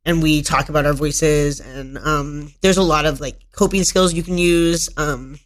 [0.06, 4.14] and we talk about our voices, and um, there's a lot of like coping skills
[4.14, 4.88] you can use.
[4.96, 5.38] Um,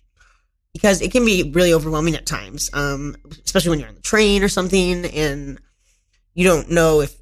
[0.74, 4.44] because it can be really overwhelming at times, um, especially when you're on the train
[4.44, 5.58] or something, and
[6.34, 7.16] you don't know if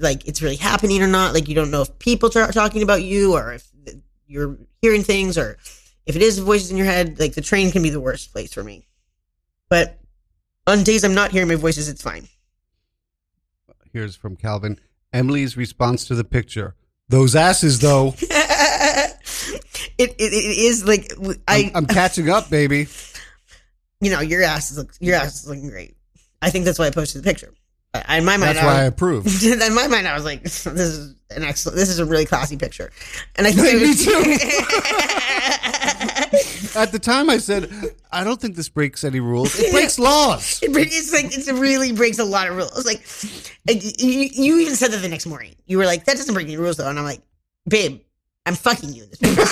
[0.00, 1.34] like it's really happening or not.
[1.34, 3.68] Like you don't know if people are talking about you or if
[4.26, 5.58] you're hearing things or
[6.06, 7.18] if it is voices in your head.
[7.18, 8.86] Like the train can be the worst place for me.
[9.68, 9.98] But
[10.66, 12.28] on days I'm not hearing my voices, it's fine.
[13.92, 14.78] Here's from Calvin.
[15.12, 16.74] Emily's response to the picture.
[17.08, 18.14] Those asses, though.
[18.20, 19.16] it,
[19.98, 21.12] it, it is like
[21.48, 21.70] I.
[21.74, 22.86] I'm, I'm catching up, baby.
[24.00, 25.96] You know, your ass is look, your ass is looking great.
[26.42, 27.52] I think that's why I posted the picture.
[27.94, 29.26] In my mind, that's I why I approve.
[29.44, 31.76] In my mind, I was like, "This is an excellent.
[31.76, 32.90] This is a really classy picture,"
[33.36, 34.12] and I think me too.
[36.78, 37.70] At the time, I said,
[38.12, 39.58] "I don't think this breaks any rules.
[39.58, 40.60] It breaks laws.
[40.62, 40.94] It breaks.
[40.94, 42.84] It's like it really breaks a lot of rules.
[42.84, 43.02] Like
[43.66, 45.54] you, you even said that the next morning.
[45.66, 47.22] You were like, "That doesn't break any rules, though," and I'm like,
[47.66, 48.02] "Babe,
[48.44, 49.42] I'm fucking you in this picture."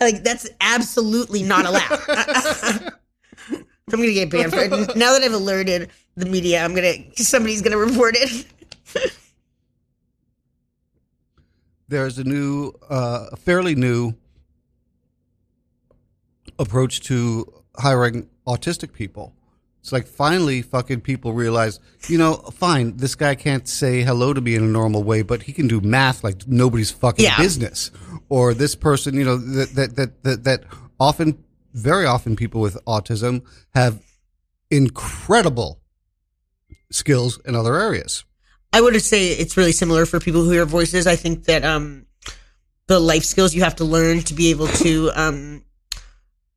[0.00, 2.92] like that's absolutely not allowed.
[3.92, 4.70] I'm gonna get banned for it.
[4.96, 8.46] Now that I've alerted the media, I'm gonna somebody's gonna report it.
[11.88, 14.14] There's a new, uh, fairly new
[16.58, 19.34] approach to hiring autistic people.
[19.80, 24.40] It's like finally fucking people realize, you know, fine, this guy can't say hello to
[24.40, 27.36] me in a normal way, but he can do math like nobody's fucking yeah.
[27.36, 27.90] business.
[28.30, 30.64] Or this person, you know, that, that, that, that, that
[30.98, 31.44] often
[31.74, 33.42] very often people with autism
[33.74, 34.00] have
[34.70, 35.80] incredible
[36.90, 38.24] skills in other areas.
[38.72, 41.06] I would say it's really similar for people who hear voices.
[41.06, 42.06] I think that um,
[42.86, 45.64] the life skills you have to learn to be able to um,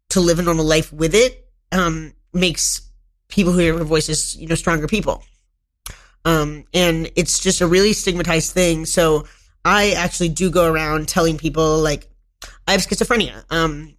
[0.10, 2.90] to live a normal life with it um, makes
[3.28, 5.24] people who hear voices, you know, stronger people.
[6.26, 8.86] Um, and it's just a really stigmatized thing.
[8.86, 9.26] So
[9.64, 12.10] I actually do go around telling people like
[12.68, 13.44] I have schizophrenia.
[13.50, 13.97] Um,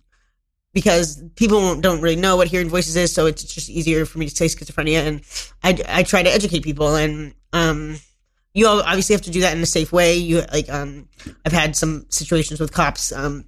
[0.79, 4.29] because people don't really know what hearing voices is, so it's just easier for me
[4.29, 5.05] to say schizophrenia.
[5.05, 5.23] And
[5.65, 7.99] I, I try to educate people, and um,
[8.55, 10.15] you obviously have to do that in a safe way.
[10.15, 11.09] You like, um,
[11.45, 13.45] I've had some situations with cops um,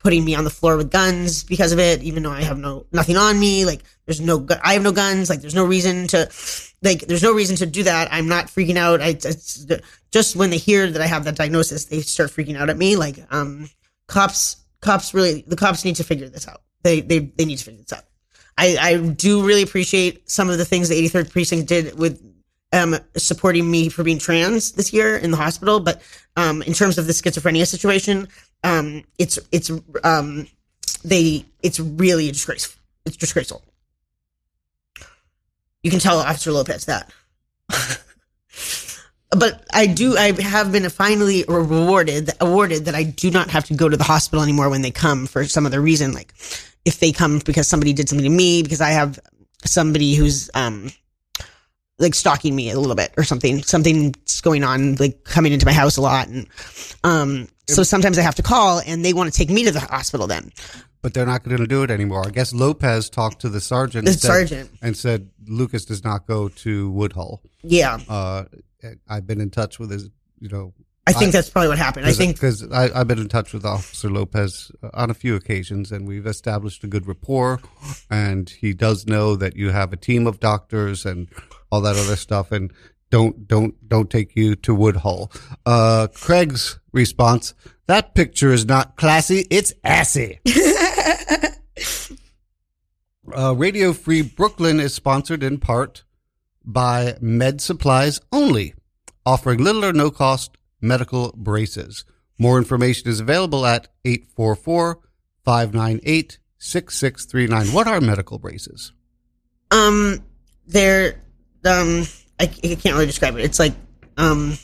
[0.00, 2.84] putting me on the floor with guns because of it, even though I have no
[2.92, 3.64] nothing on me.
[3.64, 5.30] Like, there's no, I have no guns.
[5.30, 6.30] Like, there's no reason to,
[6.82, 8.12] like, there's no reason to do that.
[8.12, 9.00] I'm not freaking out.
[9.00, 12.76] I just when they hear that I have that diagnosis, they start freaking out at
[12.76, 12.96] me.
[12.96, 13.70] Like, um,
[14.08, 16.60] cops cops really the cops need to figure this out.
[16.86, 18.04] They they they need to figure this out.
[18.56, 22.22] I I do really appreciate some of the things the 83rd precinct did with
[22.72, 26.00] um supporting me for being trans this year in the hospital, but
[26.36, 28.28] um in terms of the schizophrenia situation,
[28.62, 29.68] um it's it's
[30.04, 30.46] um
[31.04, 32.80] they it's really disgraceful.
[33.04, 33.64] It's disgraceful.
[35.82, 37.10] You can tell Officer Lopez that.
[39.30, 40.16] but I do.
[40.16, 44.04] I have been finally rewarded, awarded that I do not have to go to the
[44.04, 46.12] hospital anymore when they come for some other reason.
[46.12, 46.32] Like
[46.86, 49.18] if they come because somebody did something to me, because I have
[49.64, 50.90] somebody who's um
[51.98, 53.62] like stalking me a little bit or something.
[53.62, 56.46] Something's going on, like coming into my house a lot, and
[57.04, 57.48] um.
[57.68, 60.28] So sometimes I have to call, and they want to take me to the hospital
[60.28, 60.52] then
[61.06, 62.26] but they're not going to do it anymore.
[62.26, 64.06] I guess Lopez talked to the sergeant.
[64.06, 67.42] The and said, sergeant and said Lucas does not go to Woodhull.
[67.62, 68.00] Yeah.
[68.08, 68.46] Uh,
[69.08, 70.74] I've been in touch with his, you know.
[71.06, 72.06] I think I, that's probably what happened.
[72.06, 76.06] I think because I've been in touch with Officer Lopez on a few occasions, and
[76.06, 77.60] we've established a good rapport.
[78.10, 81.28] And he does know that you have a team of doctors and
[81.70, 82.72] all that other stuff, and
[83.10, 85.30] don't don't don't take you to Woodhull.
[85.64, 87.54] Uh, Craig's response:
[87.86, 90.40] That picture is not classy; it's assy.
[93.36, 96.02] uh, Radio Free Brooklyn is sponsored in part
[96.64, 98.74] by Med Supplies Only,
[99.24, 102.04] offering little or no cost medical braces.
[102.38, 104.98] More information is available at 844
[105.44, 107.74] 598 6639.
[107.74, 108.92] What are medical braces?
[109.70, 110.22] Um,
[110.66, 111.20] they're
[111.64, 112.04] um,
[112.38, 113.44] I, I can't really describe it.
[113.44, 113.74] It's like
[114.16, 114.56] um,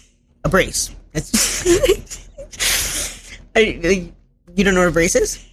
[0.44, 0.90] a brace.
[1.14, 1.66] It's
[3.56, 4.12] I, I-
[4.54, 5.44] you don't know what a brace is?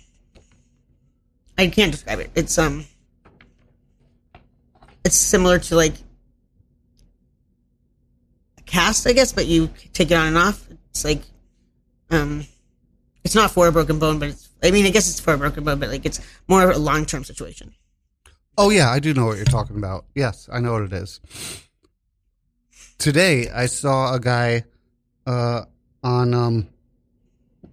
[1.58, 2.32] I can't describe it.
[2.36, 2.86] It's um,
[5.06, 5.94] it's similar to like
[8.70, 10.68] cast, I guess, but you take it on and off.
[10.92, 11.22] It's like
[12.12, 12.46] um,
[13.24, 14.50] it's not for a broken bone, but it's.
[14.64, 16.80] I mean, I guess it's for a broken bone, but like it's more of a
[16.80, 17.74] long term situation.
[18.58, 20.06] Oh yeah, I do know what you're talking about.
[20.16, 21.20] Yes, I know what it is.
[22.98, 24.64] Today I saw a guy
[25.26, 25.64] uh,
[26.04, 26.68] on um,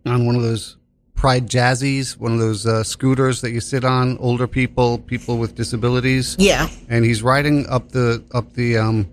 [0.04, 0.76] on one of those
[1.14, 5.54] Pride Jazzies, one of those uh, scooters that you sit on, older people, people with
[5.54, 6.68] disabilities, Yeah.
[6.88, 9.08] and he's riding up the up the um,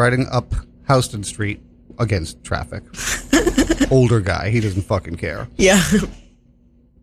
[0.00, 0.52] riding up
[0.88, 1.60] Houston Street
[1.98, 2.82] against traffic.
[3.90, 5.82] older guy, he doesn't fucking care Yeah.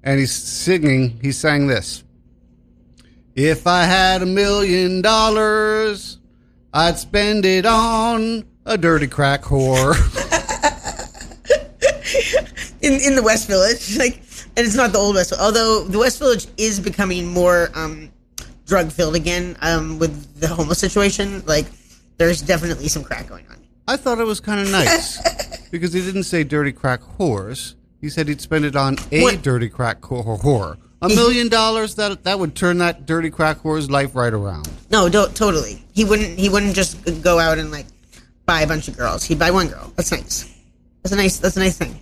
[0.04, 1.20] and he's singing.
[1.22, 2.04] He sang this.
[3.36, 6.18] If I had a million dollars,
[6.74, 9.94] I'd spend it on a dirty crack whore.
[12.82, 14.16] in in the West Village, like,
[14.56, 15.30] and it's not the old West.
[15.30, 15.44] Village.
[15.46, 18.12] Although the West Village is becoming more um,
[18.66, 21.44] drug filled again um, with the homeless situation.
[21.46, 21.68] Like,
[22.17, 23.58] there's definitely some crack going on.
[23.88, 27.75] I thought it was kind of nice because he didn't say dirty crack whores.
[28.01, 29.41] He said he'd spend it on a What?
[29.41, 30.39] dirty crack whore.
[30.41, 30.77] whore.
[31.01, 34.67] A million dollars that that would turn that dirty crack whore's life right around.
[34.89, 35.84] No, don't totally.
[35.93, 36.39] He wouldn't.
[36.39, 37.86] He wouldn't just go out and like
[38.47, 39.23] buy a bunch of girls.
[39.23, 39.93] He'd buy one girl.
[39.95, 40.51] That's nice.
[41.03, 41.38] That's a nice.
[41.38, 41.99] That's a nice thing.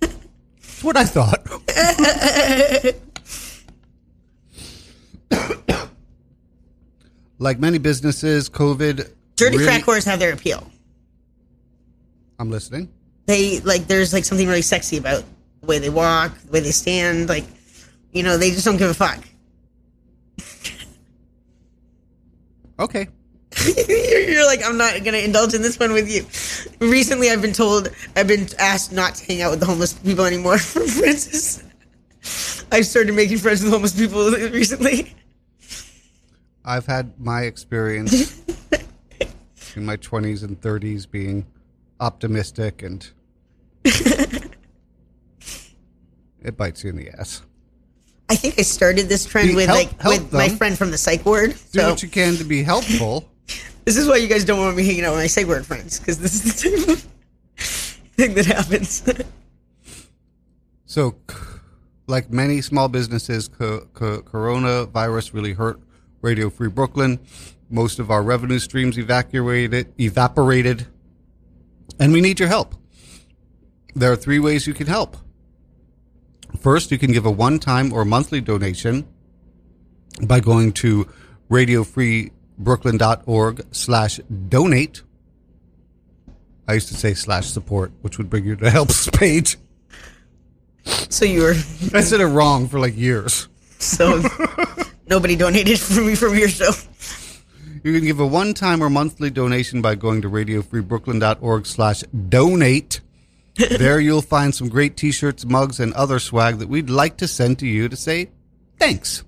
[0.00, 1.46] That's what I thought.
[7.38, 9.10] like many businesses, COVID.
[9.36, 10.70] Dirty really- crack whores have their appeal.
[12.38, 12.90] I'm listening.
[13.26, 13.86] They like.
[13.86, 15.24] There's like something really sexy about
[15.60, 17.28] the way they walk, the way they stand.
[17.28, 17.44] Like,
[18.12, 19.18] you know, they just don't give a fuck.
[22.78, 23.08] Okay.
[23.88, 26.26] you're, like, I'm not gonna indulge in this one with you.
[26.86, 30.26] Recently, I've been told, I've been asked not to hang out with the homeless people
[30.26, 30.58] anymore.
[30.58, 31.62] For Francis,
[32.70, 35.14] I started making friends with homeless people recently.
[36.66, 38.42] I've had my experience
[39.76, 41.46] in my 20s and 30s being
[42.00, 43.08] optimistic and
[43.84, 44.50] it
[46.56, 47.42] bites you in the ass.
[48.28, 50.90] I think I started this trend Be- with help- like help with my friend from
[50.90, 51.50] the psych ward.
[51.50, 53.28] Do So what you can to be helpful.
[53.84, 56.00] this is why you guys don't want me hanging out with my psych ward friends
[56.00, 57.06] because this is the type of
[58.16, 59.02] thing that happens.
[60.86, 61.14] So,
[62.06, 65.80] like many small businesses, co- co- coronavirus really hurt
[66.22, 67.18] Radio Free Brooklyn.
[67.68, 70.86] Most of our revenue streams evacuated, evaporated,
[71.98, 72.74] and we need your help.
[73.94, 75.16] There are three ways you can help.
[76.60, 79.06] First, you can give a one-time or monthly donation
[80.22, 81.08] by going to
[81.50, 85.02] radiofreebrooklyn.org slash donate.
[86.68, 89.56] I used to say slash support, which would bring you to the helps page.
[90.84, 91.54] so you were
[91.94, 93.48] I said it wrong for like years.
[93.78, 94.22] so
[95.08, 96.70] nobody donated for me from your show.
[97.86, 103.00] You can give a one-time or monthly donation by going to radiofreebrooklyn.org slash donate.
[103.56, 107.60] There you'll find some great t-shirts, mugs, and other swag that we'd like to send
[107.60, 108.30] to you to say
[108.76, 109.22] thanks.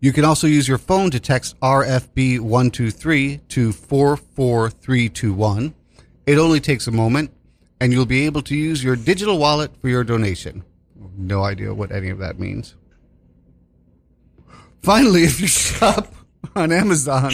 [0.00, 5.74] You can also use your phone to text RFB123 to 44321.
[6.26, 7.30] It only takes a moment,
[7.80, 10.64] and you'll be able to use your digital wallet for your donation.
[11.16, 12.74] No idea what any of that means.
[14.84, 16.14] Finally, if you shop
[16.54, 17.32] on Amazon,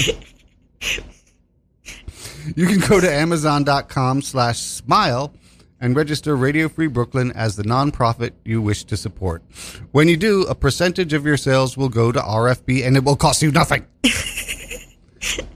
[2.55, 5.35] you can go to amazon.com slash smile
[5.81, 9.43] and register Radio Free Brooklyn as the nonprofit you wish to support.
[9.91, 13.17] When you do, a percentage of your sales will go to RFB and it will
[13.17, 13.85] cost you nothing.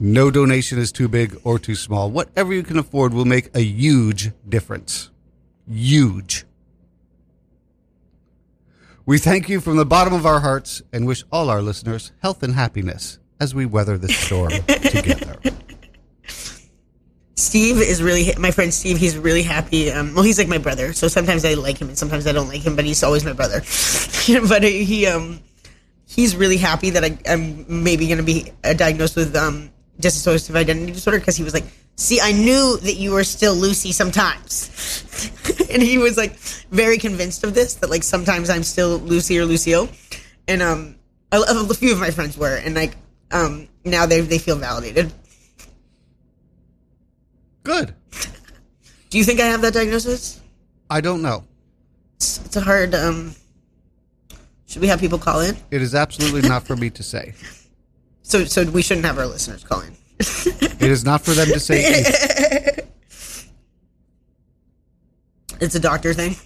[0.00, 2.10] no donation is too big or too small.
[2.10, 5.10] Whatever you can afford will make a huge difference.
[5.70, 6.44] Huge.
[9.06, 12.42] We thank you from the bottom of our hearts and wish all our listeners health
[12.42, 15.36] and happiness as we weather this storm together.
[17.36, 18.96] Steve is really my friend Steve.
[18.96, 19.90] He's really happy.
[19.90, 22.48] Um, well, he's like my brother, so sometimes I like him and sometimes I don't
[22.48, 23.58] like him, but he's always my brother.
[24.48, 25.40] but he um
[26.06, 30.92] he's really happy that I, I'm maybe going to be diagnosed with um dissociative identity
[30.92, 31.64] disorder because he was like,
[31.96, 34.70] "See, I knew that you were still Lucy sometimes,"
[35.70, 36.36] and he was like
[36.70, 39.88] very convinced of this that like sometimes I'm still Lucy or Lucio,
[40.48, 40.96] and um
[41.32, 42.96] a, a few of my friends were, and like
[43.30, 45.12] um now they they feel validated.
[47.62, 47.94] Good.
[49.10, 50.40] Do you think I have that diagnosis?
[50.90, 51.44] I don't know.
[52.16, 52.94] it's it's a hard.
[52.94, 53.34] Um,
[54.66, 55.56] should we have people call in?
[55.70, 57.34] It is absolutely not for me to say.
[58.26, 59.94] So so we shouldn't have our listeners call in.
[60.18, 62.80] It is not for them to say.
[65.60, 66.36] It's a doctor thing.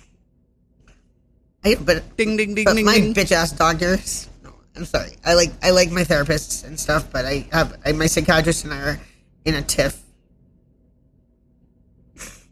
[1.64, 3.14] I, but ding ding ding but ding my ding.
[3.14, 4.28] bitch ass doctors.
[4.44, 5.12] No, I'm sorry.
[5.24, 8.72] I like I like my therapists and stuff, but I have I, my psychiatrist and
[8.74, 9.00] I are
[9.44, 10.00] in a tiff.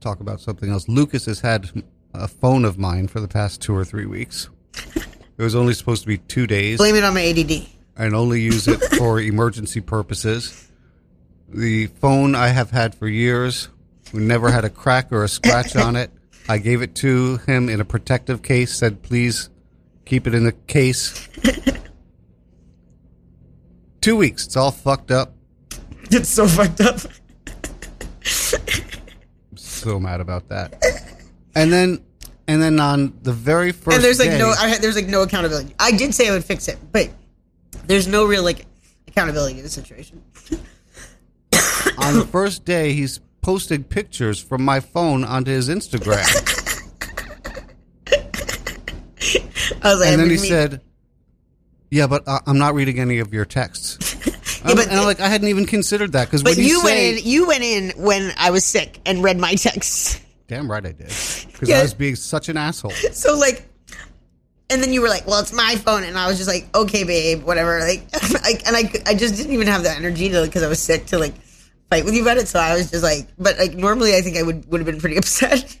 [0.00, 0.88] Talk about something else.
[0.88, 1.70] Lucas has had
[2.12, 4.48] a phone of mine for the past two or three weeks.
[5.38, 6.76] It was only supposed to be two days.
[6.76, 7.66] Blame it on my ADD.
[8.00, 10.68] And only use it for emergency purposes.
[11.48, 13.68] The phone I have had for years,
[14.12, 16.10] we never had a crack or a scratch on it.
[16.48, 19.50] I gave it to him in a protective case, said, please
[20.06, 21.28] keep it in the case.
[24.00, 25.34] Two weeks, it's all fucked up.
[26.10, 27.00] It's so fucked up.
[29.50, 30.82] I'm so mad about that.
[31.54, 32.02] And then,
[32.48, 35.22] and then on the very first and there's like day- no I, there's like no
[35.22, 35.74] accountability.
[35.78, 37.10] I did say I would fix it, but
[37.90, 38.66] there's no real like
[39.08, 40.22] accountability in this situation.
[41.98, 46.24] on the first day, he's posted pictures from my phone onto his Instagram.
[49.82, 50.82] I was like, and then he mean, said,
[51.90, 54.16] "Yeah, but I- I'm not reading any of your texts."
[54.62, 56.80] Yeah, but- and I'm like, I hadn't even considered that because But when you, you
[56.80, 57.30] say, went in.
[57.32, 60.20] You went in when I was sick and read my texts.
[60.48, 61.78] "Damn right I did," because Yeah.
[61.78, 62.90] I was being such an asshole.
[62.90, 63.69] So like,
[64.70, 67.04] and then you were like, "Well, it's my phone," and I was just like, "Okay,
[67.04, 70.62] babe, whatever." Like, I, and I, I just didn't even have the energy to because
[70.62, 71.34] I was sick to like
[71.90, 72.48] fight with you about it.
[72.48, 75.00] So I was just like, but like normally I think I would would have been
[75.00, 75.78] pretty upset,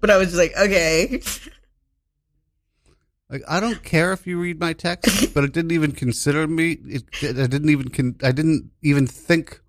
[0.00, 1.20] but I was just like, okay,
[3.28, 6.78] Like, I don't care if you read my text, but it didn't even consider me.
[6.84, 7.88] It, I didn't even.
[7.88, 9.60] Con- I didn't even think.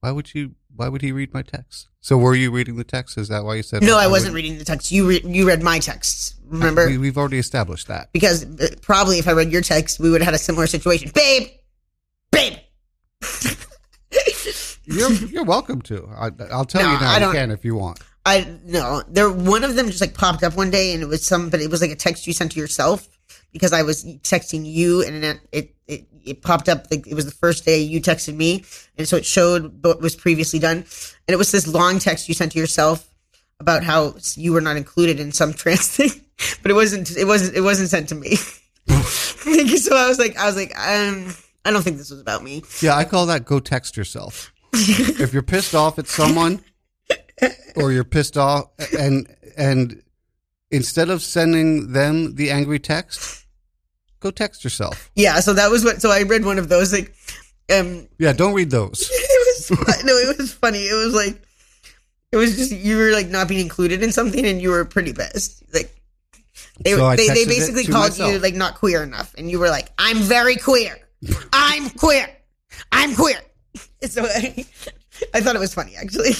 [0.00, 0.54] Why would you?
[0.74, 1.88] Why would he read my text?
[2.00, 3.16] So were you reading the text?
[3.16, 3.82] Is that why you said?
[3.82, 4.92] no, oh, I would- wasn't reading the text.
[4.92, 6.34] You re- you read my texts.
[6.46, 6.86] Remember?
[6.86, 8.12] We, we've already established that.
[8.12, 11.10] because uh, probably if I read your text, we would have had a similar situation,
[11.14, 11.48] babe,
[12.30, 12.54] babe.
[14.88, 16.08] You're you're welcome to.
[16.16, 17.10] I, I'll tell No, you now.
[17.10, 17.98] I You can if you want.
[18.24, 21.26] I no, there one of them just like popped up one day and it was
[21.26, 23.08] some, but it was like a text you sent to yourself
[23.52, 26.86] because I was texting you and it it it, it popped up.
[26.90, 28.64] Like, it was the first day you texted me,
[28.96, 30.84] and so it showed what was previously done, and
[31.28, 33.12] it was this long text you sent to yourself
[33.58, 36.10] about how you were not included in some trans thing,
[36.62, 37.16] but it wasn't.
[37.16, 37.56] It wasn't.
[37.56, 38.36] It wasn't sent to me.
[38.86, 41.34] so I was like, I was like, um,
[41.64, 42.62] I don't think this was about me.
[42.80, 44.52] Yeah, I call that go text yourself.
[44.72, 46.62] if you're pissed off at someone
[47.76, 48.66] or you're pissed off
[48.98, 49.26] and
[49.56, 50.02] and
[50.70, 53.46] instead of sending them the angry text,
[54.20, 55.10] go text yourself.
[55.14, 56.00] Yeah, so that was what.
[56.02, 57.14] So I read one of those like,
[57.74, 59.08] um, Yeah, don't read those.
[59.10, 60.80] it was no, it was funny.
[60.80, 61.40] It was like
[62.32, 65.12] it was just you were like not being included in something, and you were pretty
[65.12, 65.62] pissed.
[65.72, 65.95] Like
[66.80, 69.90] they So they, they basically called you like not queer enough, and you were like,
[69.98, 70.96] "I'm very queer.
[71.52, 72.28] I'm queer.
[72.92, 73.40] I'm queer."
[74.06, 74.64] So I,
[75.34, 76.32] I thought it was funny actually.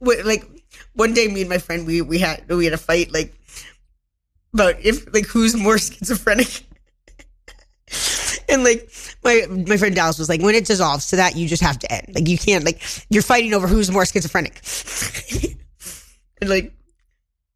[0.00, 0.44] What, like
[0.94, 3.34] one day, me and my friend we we had we had a fight like
[4.52, 6.66] about if like who's more schizophrenic.
[8.48, 8.90] And like
[9.22, 11.92] my my friend Dallas was like, when it dissolves to that, you just have to
[11.92, 12.12] end.
[12.14, 14.60] Like you can't like you're fighting over who's more schizophrenic.
[16.40, 16.74] and like,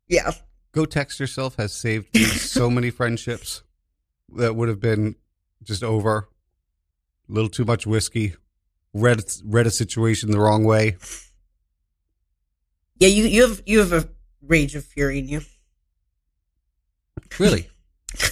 [0.08, 0.32] yeah,
[0.72, 3.62] Go text yourself has saved me so many friendships
[4.36, 5.14] that would have been
[5.62, 6.28] just over.
[7.28, 8.34] A little too much whiskey.
[8.92, 10.96] Read read a situation the wrong way.
[12.98, 13.08] yeah.
[13.08, 14.08] You you have you have a
[14.42, 15.40] rage of fury in you.
[17.38, 17.68] Really?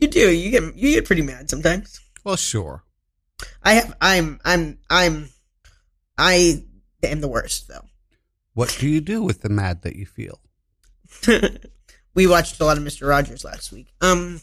[0.00, 0.30] You do.
[0.34, 2.00] You get you get pretty mad sometimes.
[2.24, 2.84] Well, sure.
[3.62, 3.94] I have.
[4.00, 4.40] I'm.
[4.44, 4.78] I'm.
[4.88, 5.28] I'm.
[6.16, 6.64] I
[7.02, 7.84] am the worst though.
[8.54, 10.40] What do you do with the mad that you feel?
[12.14, 13.92] we watched a lot of Mister Rogers last week.
[14.00, 14.40] Um,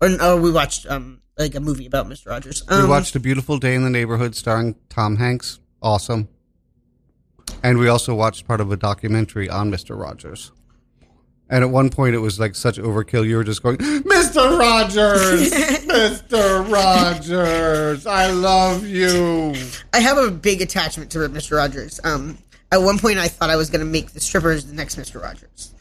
[0.00, 2.62] or oh, we watched um like a movie about Mister Rogers.
[2.68, 5.60] Um, we watched A Beautiful Day in the Neighborhood starring Tom Hanks.
[5.82, 6.28] Awesome.
[7.62, 9.98] And we also watched part of a documentary on Mr.
[9.98, 10.52] Rogers.
[11.48, 13.26] And at one point, it was like such overkill.
[13.26, 14.56] You were just going, Mr.
[14.56, 15.50] Rogers!
[15.84, 16.72] Mr.
[16.72, 18.06] Rogers!
[18.06, 19.54] I love you!
[19.92, 21.98] I have a big attachment to Mister Rogers.
[22.04, 22.38] Um,
[22.72, 25.18] at one point, I thought I was going to make the strippers the next Mister
[25.18, 25.74] Rogers.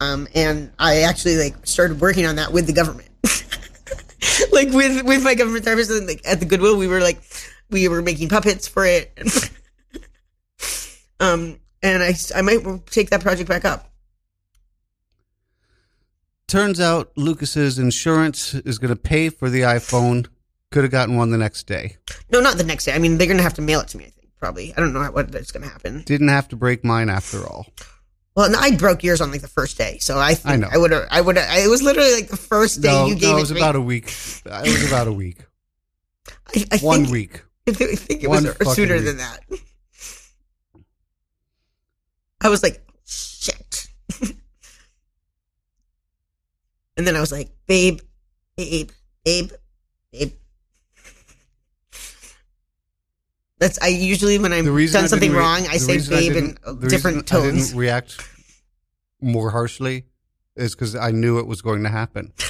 [0.00, 3.08] Um, and I actually like started working on that with the government,
[4.52, 5.90] like with with my government therapist.
[5.90, 7.22] And, like at the Goodwill, we were like,
[7.70, 9.12] we were making puppets for it.
[11.20, 13.92] um, and I I might take that project back up.
[16.48, 20.26] Turns out Lucas's insurance is going to pay for the iPhone.
[20.70, 21.96] Could have gotten one the next day.
[22.30, 22.92] No, not the next day.
[22.92, 24.04] I mean, they're going to have to mail it to me.
[24.04, 24.21] I think.
[24.42, 24.74] Probably.
[24.76, 26.02] I don't know what that's going to happen.
[26.04, 27.68] Didn't have to break mine after all.
[28.34, 30.68] Well, and I broke yours on like the first day, so I think I know.
[30.72, 31.06] I would have.
[31.12, 31.58] I would have.
[31.64, 33.60] It was literally like the first day No, you gave no, it, was me.
[33.60, 34.06] about a week.
[34.08, 35.38] It was about a week.
[36.56, 37.42] I, I One think, week.
[37.68, 39.04] I think it One was sooner week.
[39.04, 39.40] than that.
[42.40, 43.86] I was like, shit.
[46.96, 48.00] and then I was like, babe,
[48.56, 48.90] babe,
[49.24, 49.52] babe,
[50.10, 50.32] babe.
[53.62, 56.88] That's I usually when I've done something re- wrong, I say babe in uh, the
[56.88, 57.66] different reason I tones.
[57.68, 58.28] didn't react
[59.20, 60.06] more harshly
[60.56, 62.32] is because I knew it was going to happen.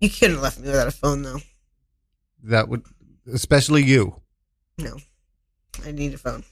[0.00, 1.40] You couldn't have left me without a phone though.
[2.42, 2.82] That would,
[3.32, 4.20] especially you.
[4.78, 4.96] No,
[5.84, 6.44] I need a phone.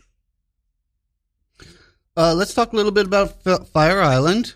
[2.16, 4.54] Uh, let's talk a little bit about F- Fire Island.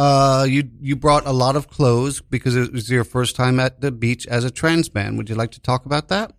[0.00, 3.82] Uh, you you brought a lot of clothes because it was your first time at
[3.82, 5.18] the beach as a trans man.
[5.18, 6.32] Would you like to talk about that?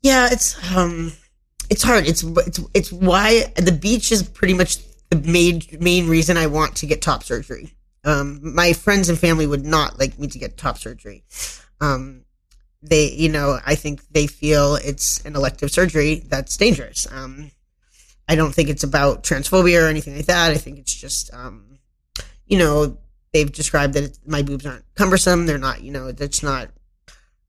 [0.00, 1.12] Yeah, it's um,
[1.68, 2.06] it's hard.
[2.06, 4.78] It's it's it's why the beach is pretty much
[5.10, 7.74] the main main reason I want to get top surgery.
[8.04, 11.24] Um, my friends and family would not like me to get top surgery.
[11.80, 12.26] Um,
[12.80, 17.08] they, you know, I think they feel it's an elective surgery that's dangerous.
[17.10, 17.50] Um,
[18.28, 20.52] I don't think it's about transphobia or anything like that.
[20.52, 21.67] I think it's just, um,
[22.48, 22.96] you know,
[23.32, 25.46] they've described that my boobs aren't cumbersome.
[25.46, 26.70] They're not, you know, it's not,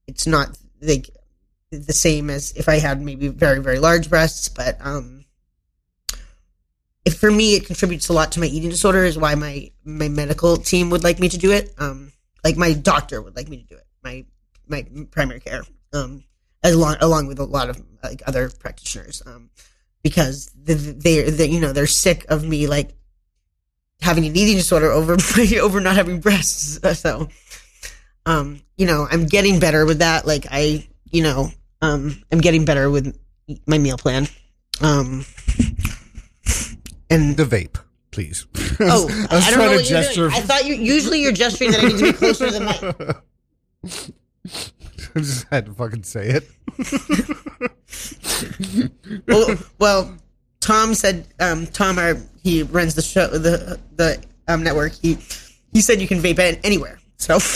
[0.07, 1.09] it's not like
[1.71, 4.49] the same as if I had maybe very, very large breasts.
[4.49, 5.25] But, um,
[7.05, 10.09] if for me, it contributes a lot to my eating disorder is why my, my
[10.09, 11.73] medical team would like me to do it.
[11.77, 12.11] Um,
[12.43, 13.87] like my doctor would like me to do it.
[14.03, 14.25] My,
[14.67, 16.23] my primary care, um,
[16.63, 19.23] along, along with a lot of like other practitioners.
[19.25, 19.49] Um,
[20.03, 22.91] because they, they, they, you know, they're sick of me like
[24.01, 25.17] having an eating disorder over
[25.61, 26.79] over not having breasts.
[26.95, 27.29] So,
[28.25, 30.25] um, you know, I'm getting better with that.
[30.25, 31.49] Like I, you know,
[31.81, 33.17] um, I'm getting better with
[33.65, 34.27] my meal plan.
[34.81, 35.25] Um,
[37.09, 37.77] and The vape,
[38.11, 38.45] please.
[38.79, 40.29] oh, I was I don't know trying to what you're gesture.
[40.29, 40.33] doing.
[40.33, 44.15] I thought you usually you're gesturing that I need to be closer to the mic.
[45.15, 46.47] I just had to fucking say it.
[49.27, 50.17] well, well,
[50.59, 54.93] Tom said, um, Tom, our, he runs the show, the the um, network.
[54.93, 55.17] He
[55.73, 56.99] he said you can vape it anywhere.
[57.17, 57.39] So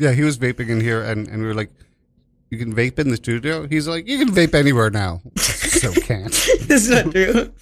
[0.00, 1.70] Yeah, he was vaping in here, and, and we were like,
[2.48, 6.32] "You can vape in the studio." He's like, "You can vape anywhere now." so can't.
[6.62, 7.52] That's not true.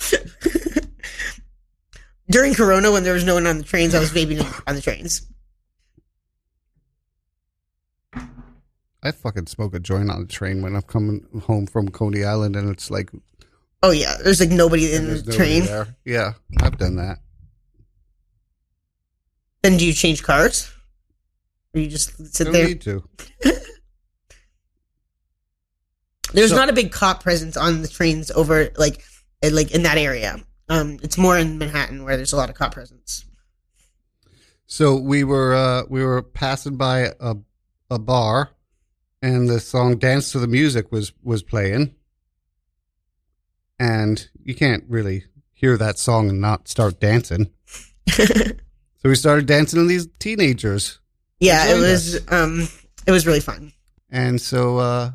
[2.30, 4.80] During Corona, when there was no one on the trains, I was vaping on the
[4.80, 5.26] trains.
[9.02, 12.54] I fucking smoke a joint on the train when I'm coming home from Coney Island,
[12.54, 13.10] and it's like
[13.82, 15.64] Oh yeah, there's like nobody in the train.
[15.64, 15.96] there.
[16.04, 17.18] Yeah, I've done that.
[19.62, 20.72] Then do you change cars?
[21.74, 22.66] Or you just sit Don't there?
[22.68, 23.02] need to.
[26.32, 29.02] There's So- not a big cop presence on the trains over like
[29.42, 30.40] like in that area.
[30.68, 33.24] Um, it's more in Manhattan where there's a lot of cop presence.
[34.66, 37.36] So we were uh, we were passing by a
[37.90, 38.50] a bar,
[39.22, 41.94] and the song "Dance to the Music" was was playing,
[43.78, 47.50] and you can't really hear that song and not start dancing.
[49.00, 50.98] So we started dancing to these teenagers,
[51.38, 52.66] Yeah, it was um,
[53.06, 53.72] it was really fun.
[54.10, 55.10] and so uh,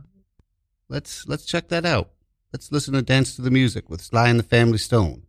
[0.87, 2.11] let's let's check that out.
[2.53, 5.22] Let's listen to "Dance to the Music" with Sly and the Family Stone.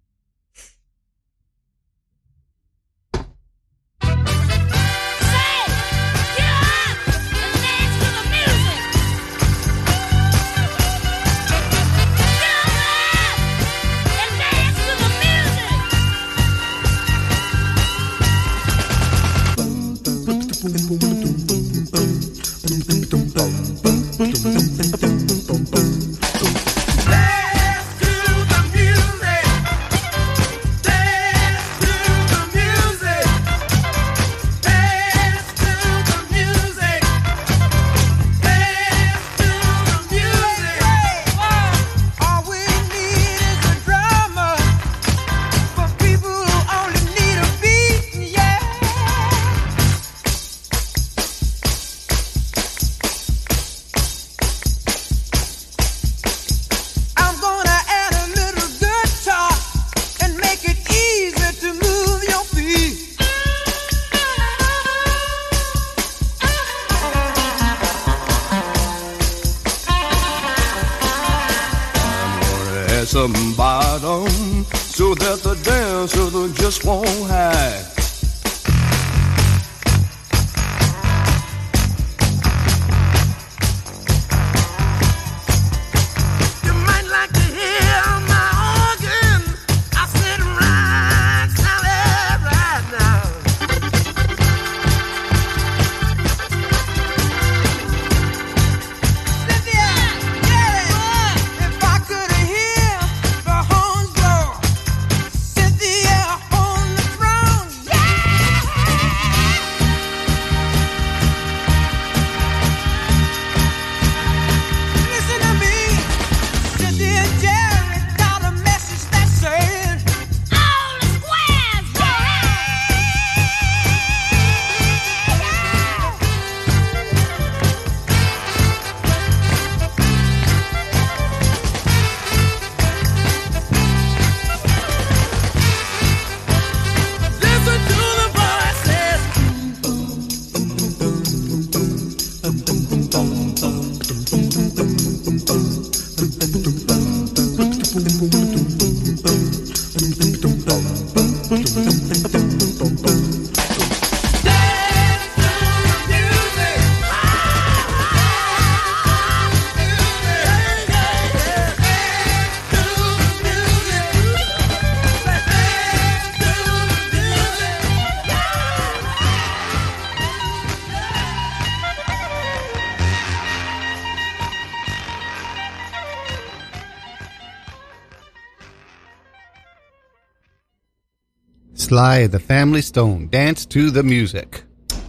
[181.94, 184.64] Sly, the Family Stone, dance to the music.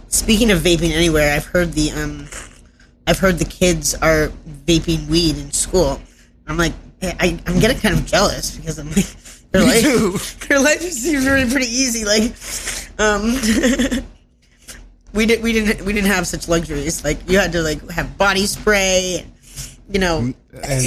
[0.06, 2.28] Speaking of vaping anywhere, I've heard the um,
[3.08, 4.28] I've heard the kids are
[4.68, 6.00] vaping weed in school.
[6.46, 9.04] I'm like, I, I'm getting kind of jealous because I'm like,
[9.50, 12.04] their life, their life seems really pretty easy.
[12.04, 12.36] Like,
[13.00, 13.34] um,
[15.12, 17.02] we did we didn't we didn't have such luxuries.
[17.02, 19.32] Like, you had to like have body spray, and,
[19.92, 20.32] you know.
[20.62, 20.86] And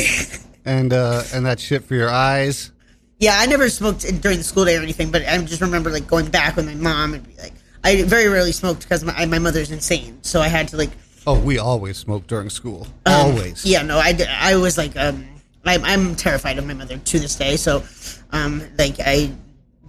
[0.63, 2.71] and uh and that shit for your eyes.
[3.19, 6.07] Yeah, I never smoked during the school day or anything, but I just remember like
[6.07, 7.53] going back with my mom and be like,
[7.83, 10.91] I very rarely smoked because my my mother's insane, so I had to like
[11.27, 12.87] Oh, we always smoke during school.
[13.05, 13.65] Um, always.
[13.65, 15.27] Yeah, no, I I was like, um,
[15.65, 17.55] I'm, I'm terrified of my mother to this day.
[17.57, 17.83] So,
[18.31, 19.31] um, like, I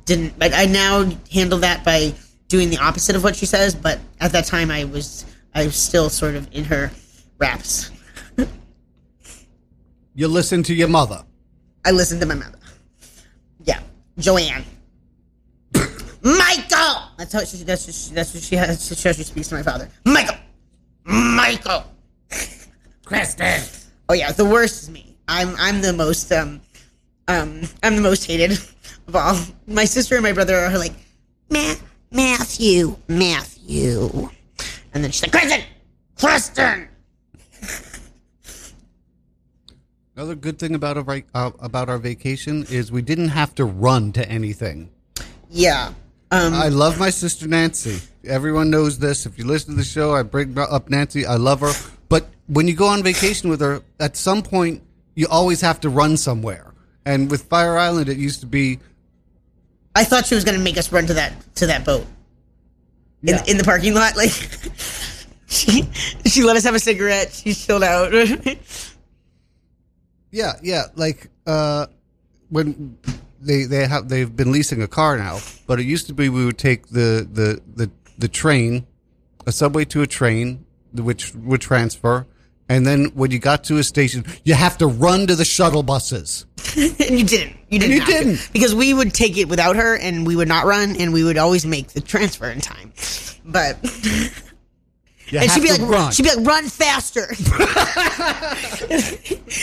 [0.05, 2.13] didn't, like, I now handle that by
[2.49, 3.75] doing the opposite of what she says.
[3.75, 5.25] But at that time, I was,
[5.55, 6.91] I was still sort of in her
[7.39, 7.91] raps.
[10.13, 11.25] You listen to your mother.
[11.87, 12.59] I listened to my mother.
[14.21, 14.65] Joanne.
[16.23, 17.03] Michael.
[17.17, 17.65] That's how she.
[17.65, 18.89] That's what she, that's what she has.
[18.89, 19.89] That's how she speaks to my father.
[20.05, 20.37] Michael.
[21.05, 21.85] Michael.
[23.05, 23.63] Kristen.
[24.09, 25.17] Oh yeah, the worst is me.
[25.29, 26.61] I'm I'm the most um
[27.29, 28.53] um I'm the most hated
[29.09, 29.39] of all.
[29.67, 30.93] My sister and my brother are like,
[31.51, 31.75] Ma-
[32.13, 34.29] Matthew, Matthew,
[34.93, 35.63] and then she's like, Kristen,
[36.19, 36.89] Kristen.
[40.21, 44.13] Another good thing about vac- uh, about our vacation is we didn't have to run
[44.13, 44.91] to anything.
[45.49, 45.95] Yeah.
[46.31, 46.53] Um.
[46.53, 48.01] I love my sister Nancy.
[48.25, 49.25] Everyone knows this.
[49.25, 51.25] If you listen to the show, I bring up Nancy.
[51.25, 51.73] I love her.
[52.11, 54.83] But when you go on vacation with her, at some point,
[55.15, 56.75] you always have to run somewhere.
[57.07, 58.79] And with Fire Island, it used to be
[59.95, 62.05] I thought she was gonna make us run to that to that boat
[63.23, 63.45] in, Yeah.
[63.49, 64.19] in the parking lot.
[64.19, 64.33] Like
[65.47, 65.89] she
[66.27, 67.33] she let us have a cigarette.
[67.33, 68.13] She chilled out.
[70.31, 70.85] Yeah, yeah.
[70.95, 71.87] Like uh,
[72.49, 72.99] when
[73.41, 76.45] they they have they've been leasing a car now, but it used to be we
[76.45, 78.87] would take the the the, the train,
[79.47, 82.27] a subway to a train, which would transfer,
[82.69, 85.83] and then when you got to a station, you have to run to the shuttle
[85.83, 86.47] buses.
[86.77, 87.57] and you didn't.
[87.69, 87.97] You didn't.
[87.97, 88.49] you didn't.
[88.53, 91.37] because we would take it without her, and we would not run, and we would
[91.37, 92.93] always make the transfer in time.
[93.45, 93.79] But
[95.31, 96.11] You and she'd be like, run.
[96.11, 97.21] she'd be like, run faster.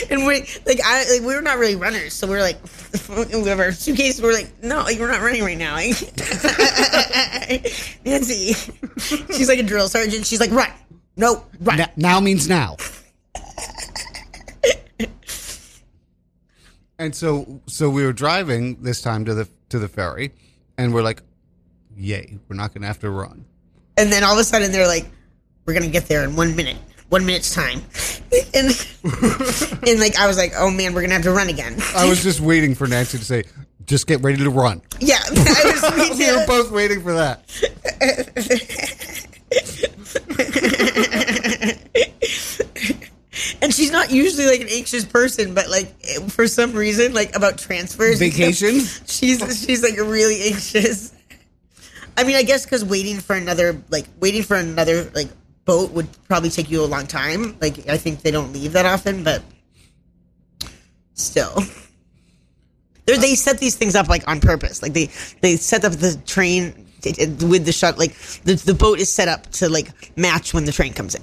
[0.10, 2.58] and we like, I like, we were not really runners, so we were like,
[3.10, 4.22] we have our suitcase.
[4.22, 5.76] We're like, no, like, we're not running right now.
[8.06, 8.54] Nancy,
[9.34, 10.26] she's like a drill sergeant.
[10.26, 10.72] She's like, run,
[11.18, 11.80] no, run.
[11.80, 12.78] Na- now means now.
[16.98, 20.32] and so so we were driving this time to the to the ferry,
[20.78, 21.24] and we're like,
[21.98, 23.44] "Yay, we're not going to have to run."
[23.98, 25.08] And then all of a sudden they're like,
[25.68, 26.78] we're gonna get there in one minute,
[27.10, 27.82] one minute's time,
[28.54, 28.68] and
[29.88, 31.76] and like I was like, oh man, we're gonna have to run again.
[31.94, 33.44] I was just waiting for Nancy to say,
[33.86, 37.44] "Just get ready to run." yeah, I was we were both waiting for that.
[43.62, 47.58] and she's not usually like an anxious person, but like for some reason, like about
[47.58, 48.20] transfers.
[48.20, 48.80] Vacation?
[49.06, 51.14] She's she's like really anxious.
[52.16, 55.28] I mean, I guess because waiting for another like waiting for another like
[55.68, 57.56] boat would probably take you a long time.
[57.62, 59.44] Like I think they don't leave that often, but
[61.14, 61.62] still.
[63.06, 64.82] They're, they set these things up like on purpose.
[64.82, 65.12] Like they
[65.42, 68.00] they set up the train with the shut.
[68.00, 71.22] Like the the boat is set up to like match when the train comes in.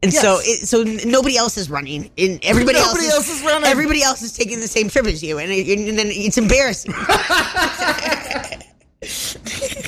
[0.00, 3.68] And so, it, so nobody else is running, and everybody Nobody else, else is running.
[3.68, 6.92] Everybody else is taking the same trip as you, and, it, and then it's embarrassing.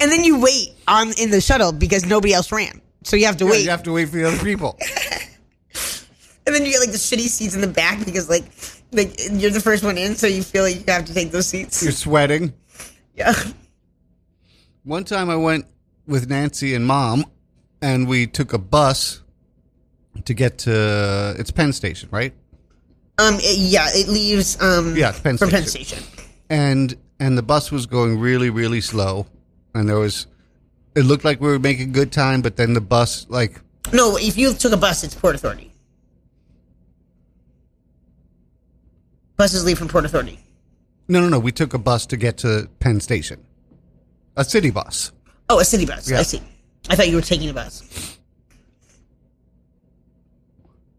[0.00, 3.36] and then you wait on in the shuttle because nobody else ran, so you have
[3.38, 3.64] to Yeah, wait.
[3.64, 4.78] you have to wait for the other people.
[6.46, 8.44] and then you get like the shitty seats in the back because like
[8.92, 11.46] like you're the first one in, so you feel like you have to take those
[11.46, 11.82] seats.
[11.82, 12.52] You're sweating.
[13.16, 13.32] Yeah.
[14.84, 15.66] One time I went
[16.06, 17.24] with Nancy and mom,
[17.80, 19.20] and we took a bus
[20.24, 22.34] to get to it's Penn Station, right?
[23.18, 23.34] Um.
[23.36, 23.86] it- yeah.
[23.90, 24.60] It leaves.
[24.60, 24.96] Um.
[24.96, 25.66] Yeah, Penn from Penn.
[25.66, 26.02] Station.
[26.50, 29.26] And and the bus was going really really slow,
[29.74, 30.26] and there was
[30.94, 33.60] it looked like we were making good time, but then the bus like
[33.92, 35.72] No, if you took a bus, it's Port Authority.
[39.36, 40.38] Buses leave from Port Authority.
[41.08, 43.42] no no no we took a bus to get to Penn Station,
[44.36, 45.12] a city bus.
[45.48, 46.10] Oh, a city bus.
[46.10, 46.20] Yeah.
[46.20, 46.40] I see.
[46.88, 48.18] I thought you were taking a bus.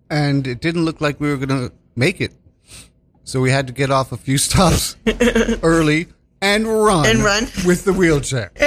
[0.10, 2.34] and it didn't look like we were going to make it.
[3.24, 4.96] So we had to get off a few stops
[5.64, 6.08] early
[6.44, 7.44] and run And run.
[7.66, 8.52] with the wheelchair.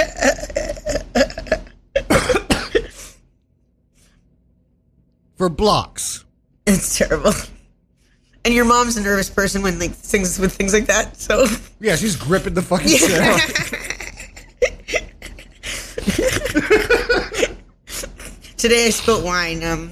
[5.37, 6.25] For blocks.
[6.65, 7.31] It's terrible.
[8.43, 11.17] And your mom's a nervous person when like things with things like that.
[11.17, 11.45] So
[11.79, 13.37] Yeah, she's gripping the fucking chair.
[18.57, 19.63] today I spilled wine.
[19.63, 19.91] Um,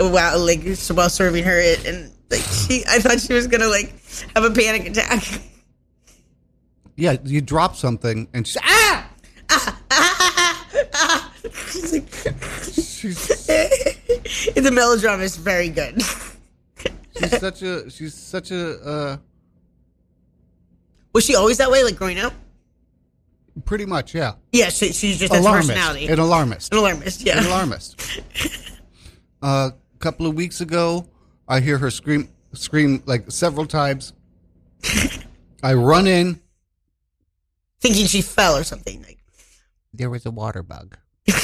[0.00, 0.60] while like
[0.92, 3.92] while serving her it, and like she, I thought she was gonna like
[4.34, 5.22] have a panic attack.
[6.98, 9.08] Yeah, you drop something and she, ah!
[9.50, 11.32] Ah!
[11.70, 12.08] She's like,
[12.74, 13.26] she's,
[14.56, 16.02] the melodrama is very good.
[17.16, 19.16] she's such a she's such a uh,
[21.14, 22.32] Was she always that way, like growing up?
[23.64, 26.06] pretty much yeah Yeah, she, she's just alarmist personality.
[26.08, 27.38] an alarmist An alarmist, yeah.
[27.38, 28.20] an alarmist.
[29.42, 31.06] A couple of weeks ago,
[31.48, 34.12] I hear her scream scream like several times.
[35.62, 36.40] I run in.
[37.80, 39.02] Thinking she fell or something.
[39.02, 39.18] Like,
[39.92, 40.96] There was a water bug.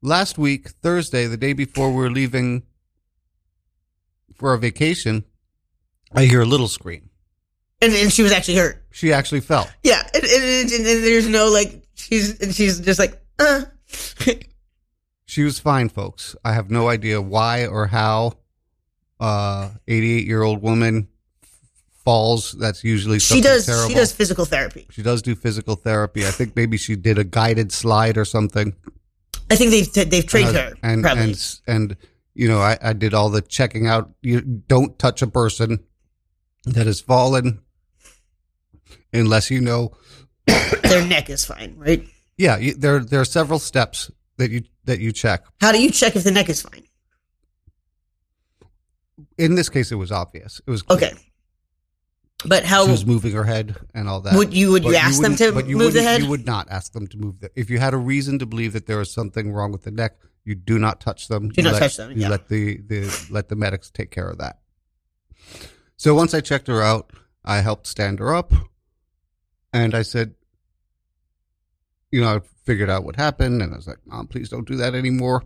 [0.00, 2.62] Last week, Thursday, the day before we were leaving
[4.36, 5.24] for our vacation,
[6.14, 7.10] I hear a little scream.
[7.82, 8.84] and, and she was actually hurt.
[8.92, 9.68] She actually fell.
[9.82, 13.62] Yeah, and, and, and, and there's no like she's and she's just like, uh.
[15.26, 16.34] She was fine, folks.
[16.42, 18.38] I have no idea why or how.
[19.20, 21.08] Uh, 88 year old woman
[22.08, 22.52] falls.
[22.52, 23.88] That's usually she does terrible.
[23.90, 24.86] she does physical therapy.
[24.90, 26.26] She does do physical therapy.
[26.26, 28.74] I think maybe she did a guided slide or something.
[29.50, 31.24] I think they've they've trained Uh, her and probably.
[31.24, 31.96] and and
[32.34, 34.10] you know, I, I did all the checking out.
[34.22, 35.80] You don't touch a person
[36.64, 37.60] that has fallen
[39.12, 39.92] unless you know.
[40.82, 42.06] Their neck is fine, right?
[42.38, 45.44] Yeah, you, there there are several steps that you that you check.
[45.60, 46.84] How do you check if the neck is fine?
[49.36, 50.60] In this case, it was obvious.
[50.66, 50.96] It was clear.
[50.98, 51.12] Okay,
[52.46, 54.34] but how She was moving her head and all that.
[54.34, 56.22] Would you- would you But ask them to you move the head?
[56.22, 57.50] You would not ask them to move the.
[57.56, 60.18] If you had a reason to believe that there was something wrong with the neck,
[60.44, 61.48] you do not touch them.
[61.48, 62.28] Do You not let- touch them, You yeah.
[62.28, 64.60] let the, the let the medics take care of that.
[65.96, 67.12] So once I checked her out,
[67.44, 68.52] I helped stand her up,
[69.72, 70.34] and I said,
[72.12, 74.76] you know, I figured out what happened, and I was like, "Mom, please don't do
[74.76, 75.42] that anymore."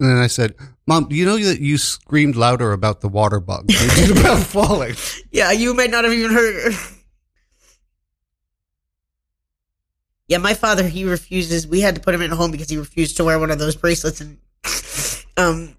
[0.00, 0.54] And then I said,
[0.86, 4.18] "Mom, do you know that you screamed louder about the water bug than you did
[4.18, 4.94] about falling?"
[5.30, 6.72] Yeah, you might not have even heard.
[10.26, 11.66] Yeah, my father, he refuses.
[11.66, 13.58] We had to put him in a home because he refused to wear one of
[13.58, 14.38] those bracelets, and
[15.36, 15.76] um,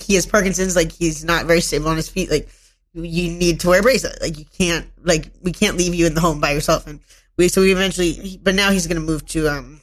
[0.00, 0.74] he has Parkinson's.
[0.74, 2.30] Like he's not very stable on his feet.
[2.30, 2.48] Like
[2.94, 4.22] you need to wear a bracelet.
[4.22, 4.86] Like you can't.
[5.02, 6.86] Like we can't leave you in the home by yourself.
[6.86, 7.00] And
[7.36, 8.38] we so we eventually.
[8.42, 9.82] But now he's gonna move to um,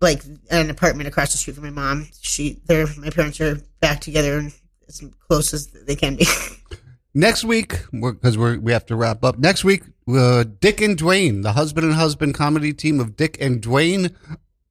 [0.00, 2.08] like an apartment across the street from my mom.
[2.20, 4.52] She, they're my parents are back together and
[4.88, 6.26] as close as they can be.
[7.14, 9.38] Next week, because we're, we have to wrap up.
[9.38, 13.62] Next week, uh, Dick and Dwayne, the husband and husband comedy team of Dick and
[13.62, 14.12] Dwayne,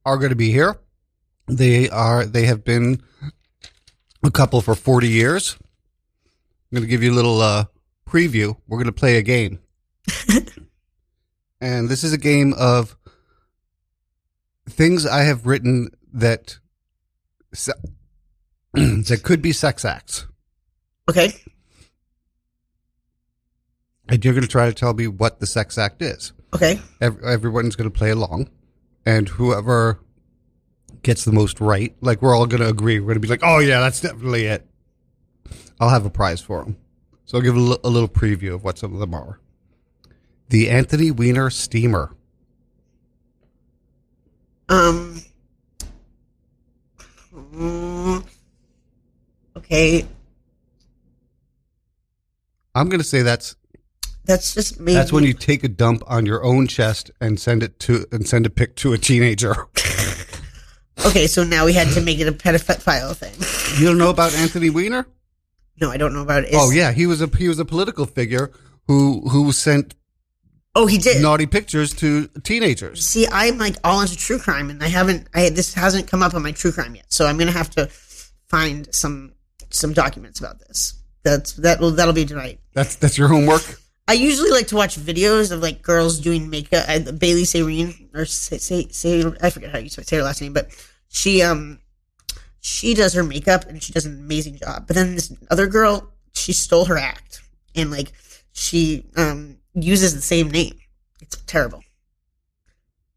[0.04, 0.78] are going to be here.
[1.48, 2.26] They are.
[2.26, 3.02] They have been
[4.22, 5.56] a couple for forty years.
[5.60, 7.64] I'm going to give you a little uh,
[8.06, 8.56] preview.
[8.66, 9.60] We're going to play a game,
[11.60, 12.94] and this is a game of
[14.68, 16.58] things I have written that.
[17.52, 17.72] So,
[18.72, 20.26] that could be sex acts.
[21.08, 21.32] Okay.
[24.08, 26.32] And you're going to try to tell me what the sex act is.
[26.54, 26.78] Okay.
[27.00, 28.50] Ev- everyone's going to play along.
[29.06, 30.00] And whoever
[31.02, 33.42] gets the most right, like we're all going to agree, we're going to be like,
[33.42, 34.66] oh, yeah, that's definitely it.
[35.80, 36.76] I'll have a prize for them.
[37.26, 39.40] So I'll give a li- a little preview of what some of them are.
[40.48, 42.14] The Anthony Weiner Steamer.
[44.68, 45.20] Um.
[49.56, 50.06] Okay.
[52.74, 53.56] I'm going to say that's
[54.24, 54.94] That's just me.
[54.94, 58.26] that's when you take a dump on your own chest and send it to and
[58.26, 59.54] send a pic to a teenager.
[61.06, 63.34] Okay, so now we had to make it a pedophile thing.
[63.80, 65.04] you don't know about Anthony Weiner?
[65.80, 66.50] No, I don't know about it.
[66.54, 68.52] Oh yeah, he was a he was a political figure
[68.86, 69.96] who who sent
[70.76, 71.22] Oh, he did.
[71.22, 73.06] naughty pictures to teenagers.
[73.06, 75.28] See, I'm like all into true crime, and I haven't.
[75.34, 77.86] I this hasn't come up on my true crime yet, so I'm gonna have to
[78.48, 79.34] find some
[79.70, 80.94] some documents about this.
[81.22, 82.60] That's that will that'll be tonight.
[82.72, 83.62] That's that's your homework.
[84.06, 86.84] I usually like to watch videos of like girls doing makeup.
[86.88, 90.52] I, Bailey Sarian or say, say say I forget how you say her last name,
[90.52, 90.68] but
[91.08, 91.78] she um
[92.60, 94.86] she does her makeup and she does an amazing job.
[94.86, 97.42] But then this other girl, she stole her act
[97.74, 98.12] and like
[98.52, 100.78] she um uses the same name.
[101.20, 101.82] It's terrible.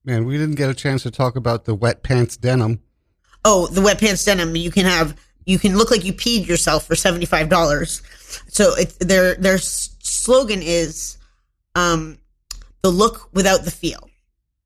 [0.04, 2.82] Man, we didn't get a chance to talk about the wet pants denim.
[3.44, 4.56] Oh, the wet pants denim.
[4.56, 5.18] You can have.
[5.46, 8.02] You can look like you peed yourself for seventy five dollars.
[8.48, 11.18] So it, their their slogan is,
[11.76, 12.18] um,
[12.82, 14.10] the look without the feel,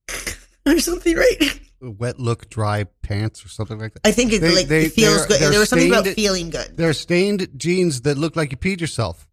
[0.66, 1.60] or something, right?
[1.82, 4.02] Wet look, dry pants, or something like that.
[4.08, 5.40] I think it They- like they- it feels good.
[5.42, 6.78] There was something about feeling good.
[6.78, 9.28] They're stained jeans that look like you peed yourself.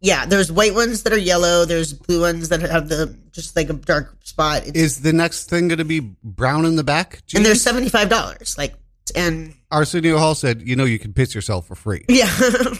[0.00, 1.64] Yeah, there's white ones that are yellow.
[1.64, 4.66] There's blue ones that have the just like a dark spot.
[4.66, 7.20] It's, Is the next thing going to be brown in the back?
[7.34, 8.56] and they're seventy five dollars.
[8.56, 8.74] Like
[9.16, 12.30] and Arsenio Hall said, "You know, you can piss yourself for free." yeah.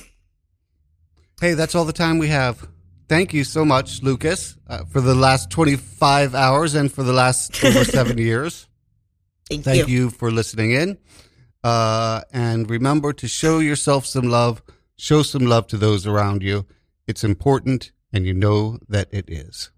[1.41, 2.66] Hey, that's all the time we have.
[3.09, 7.64] Thank you so much, Lucas, uh, for the last 25 hours and for the last
[7.64, 8.66] over seven years.
[9.49, 9.95] Thank, Thank you.
[9.95, 10.99] you for listening in.
[11.62, 14.62] Uh, and remember to show yourself some love,
[14.97, 16.66] show some love to those around you.
[17.09, 19.71] It's important, and you know that it is.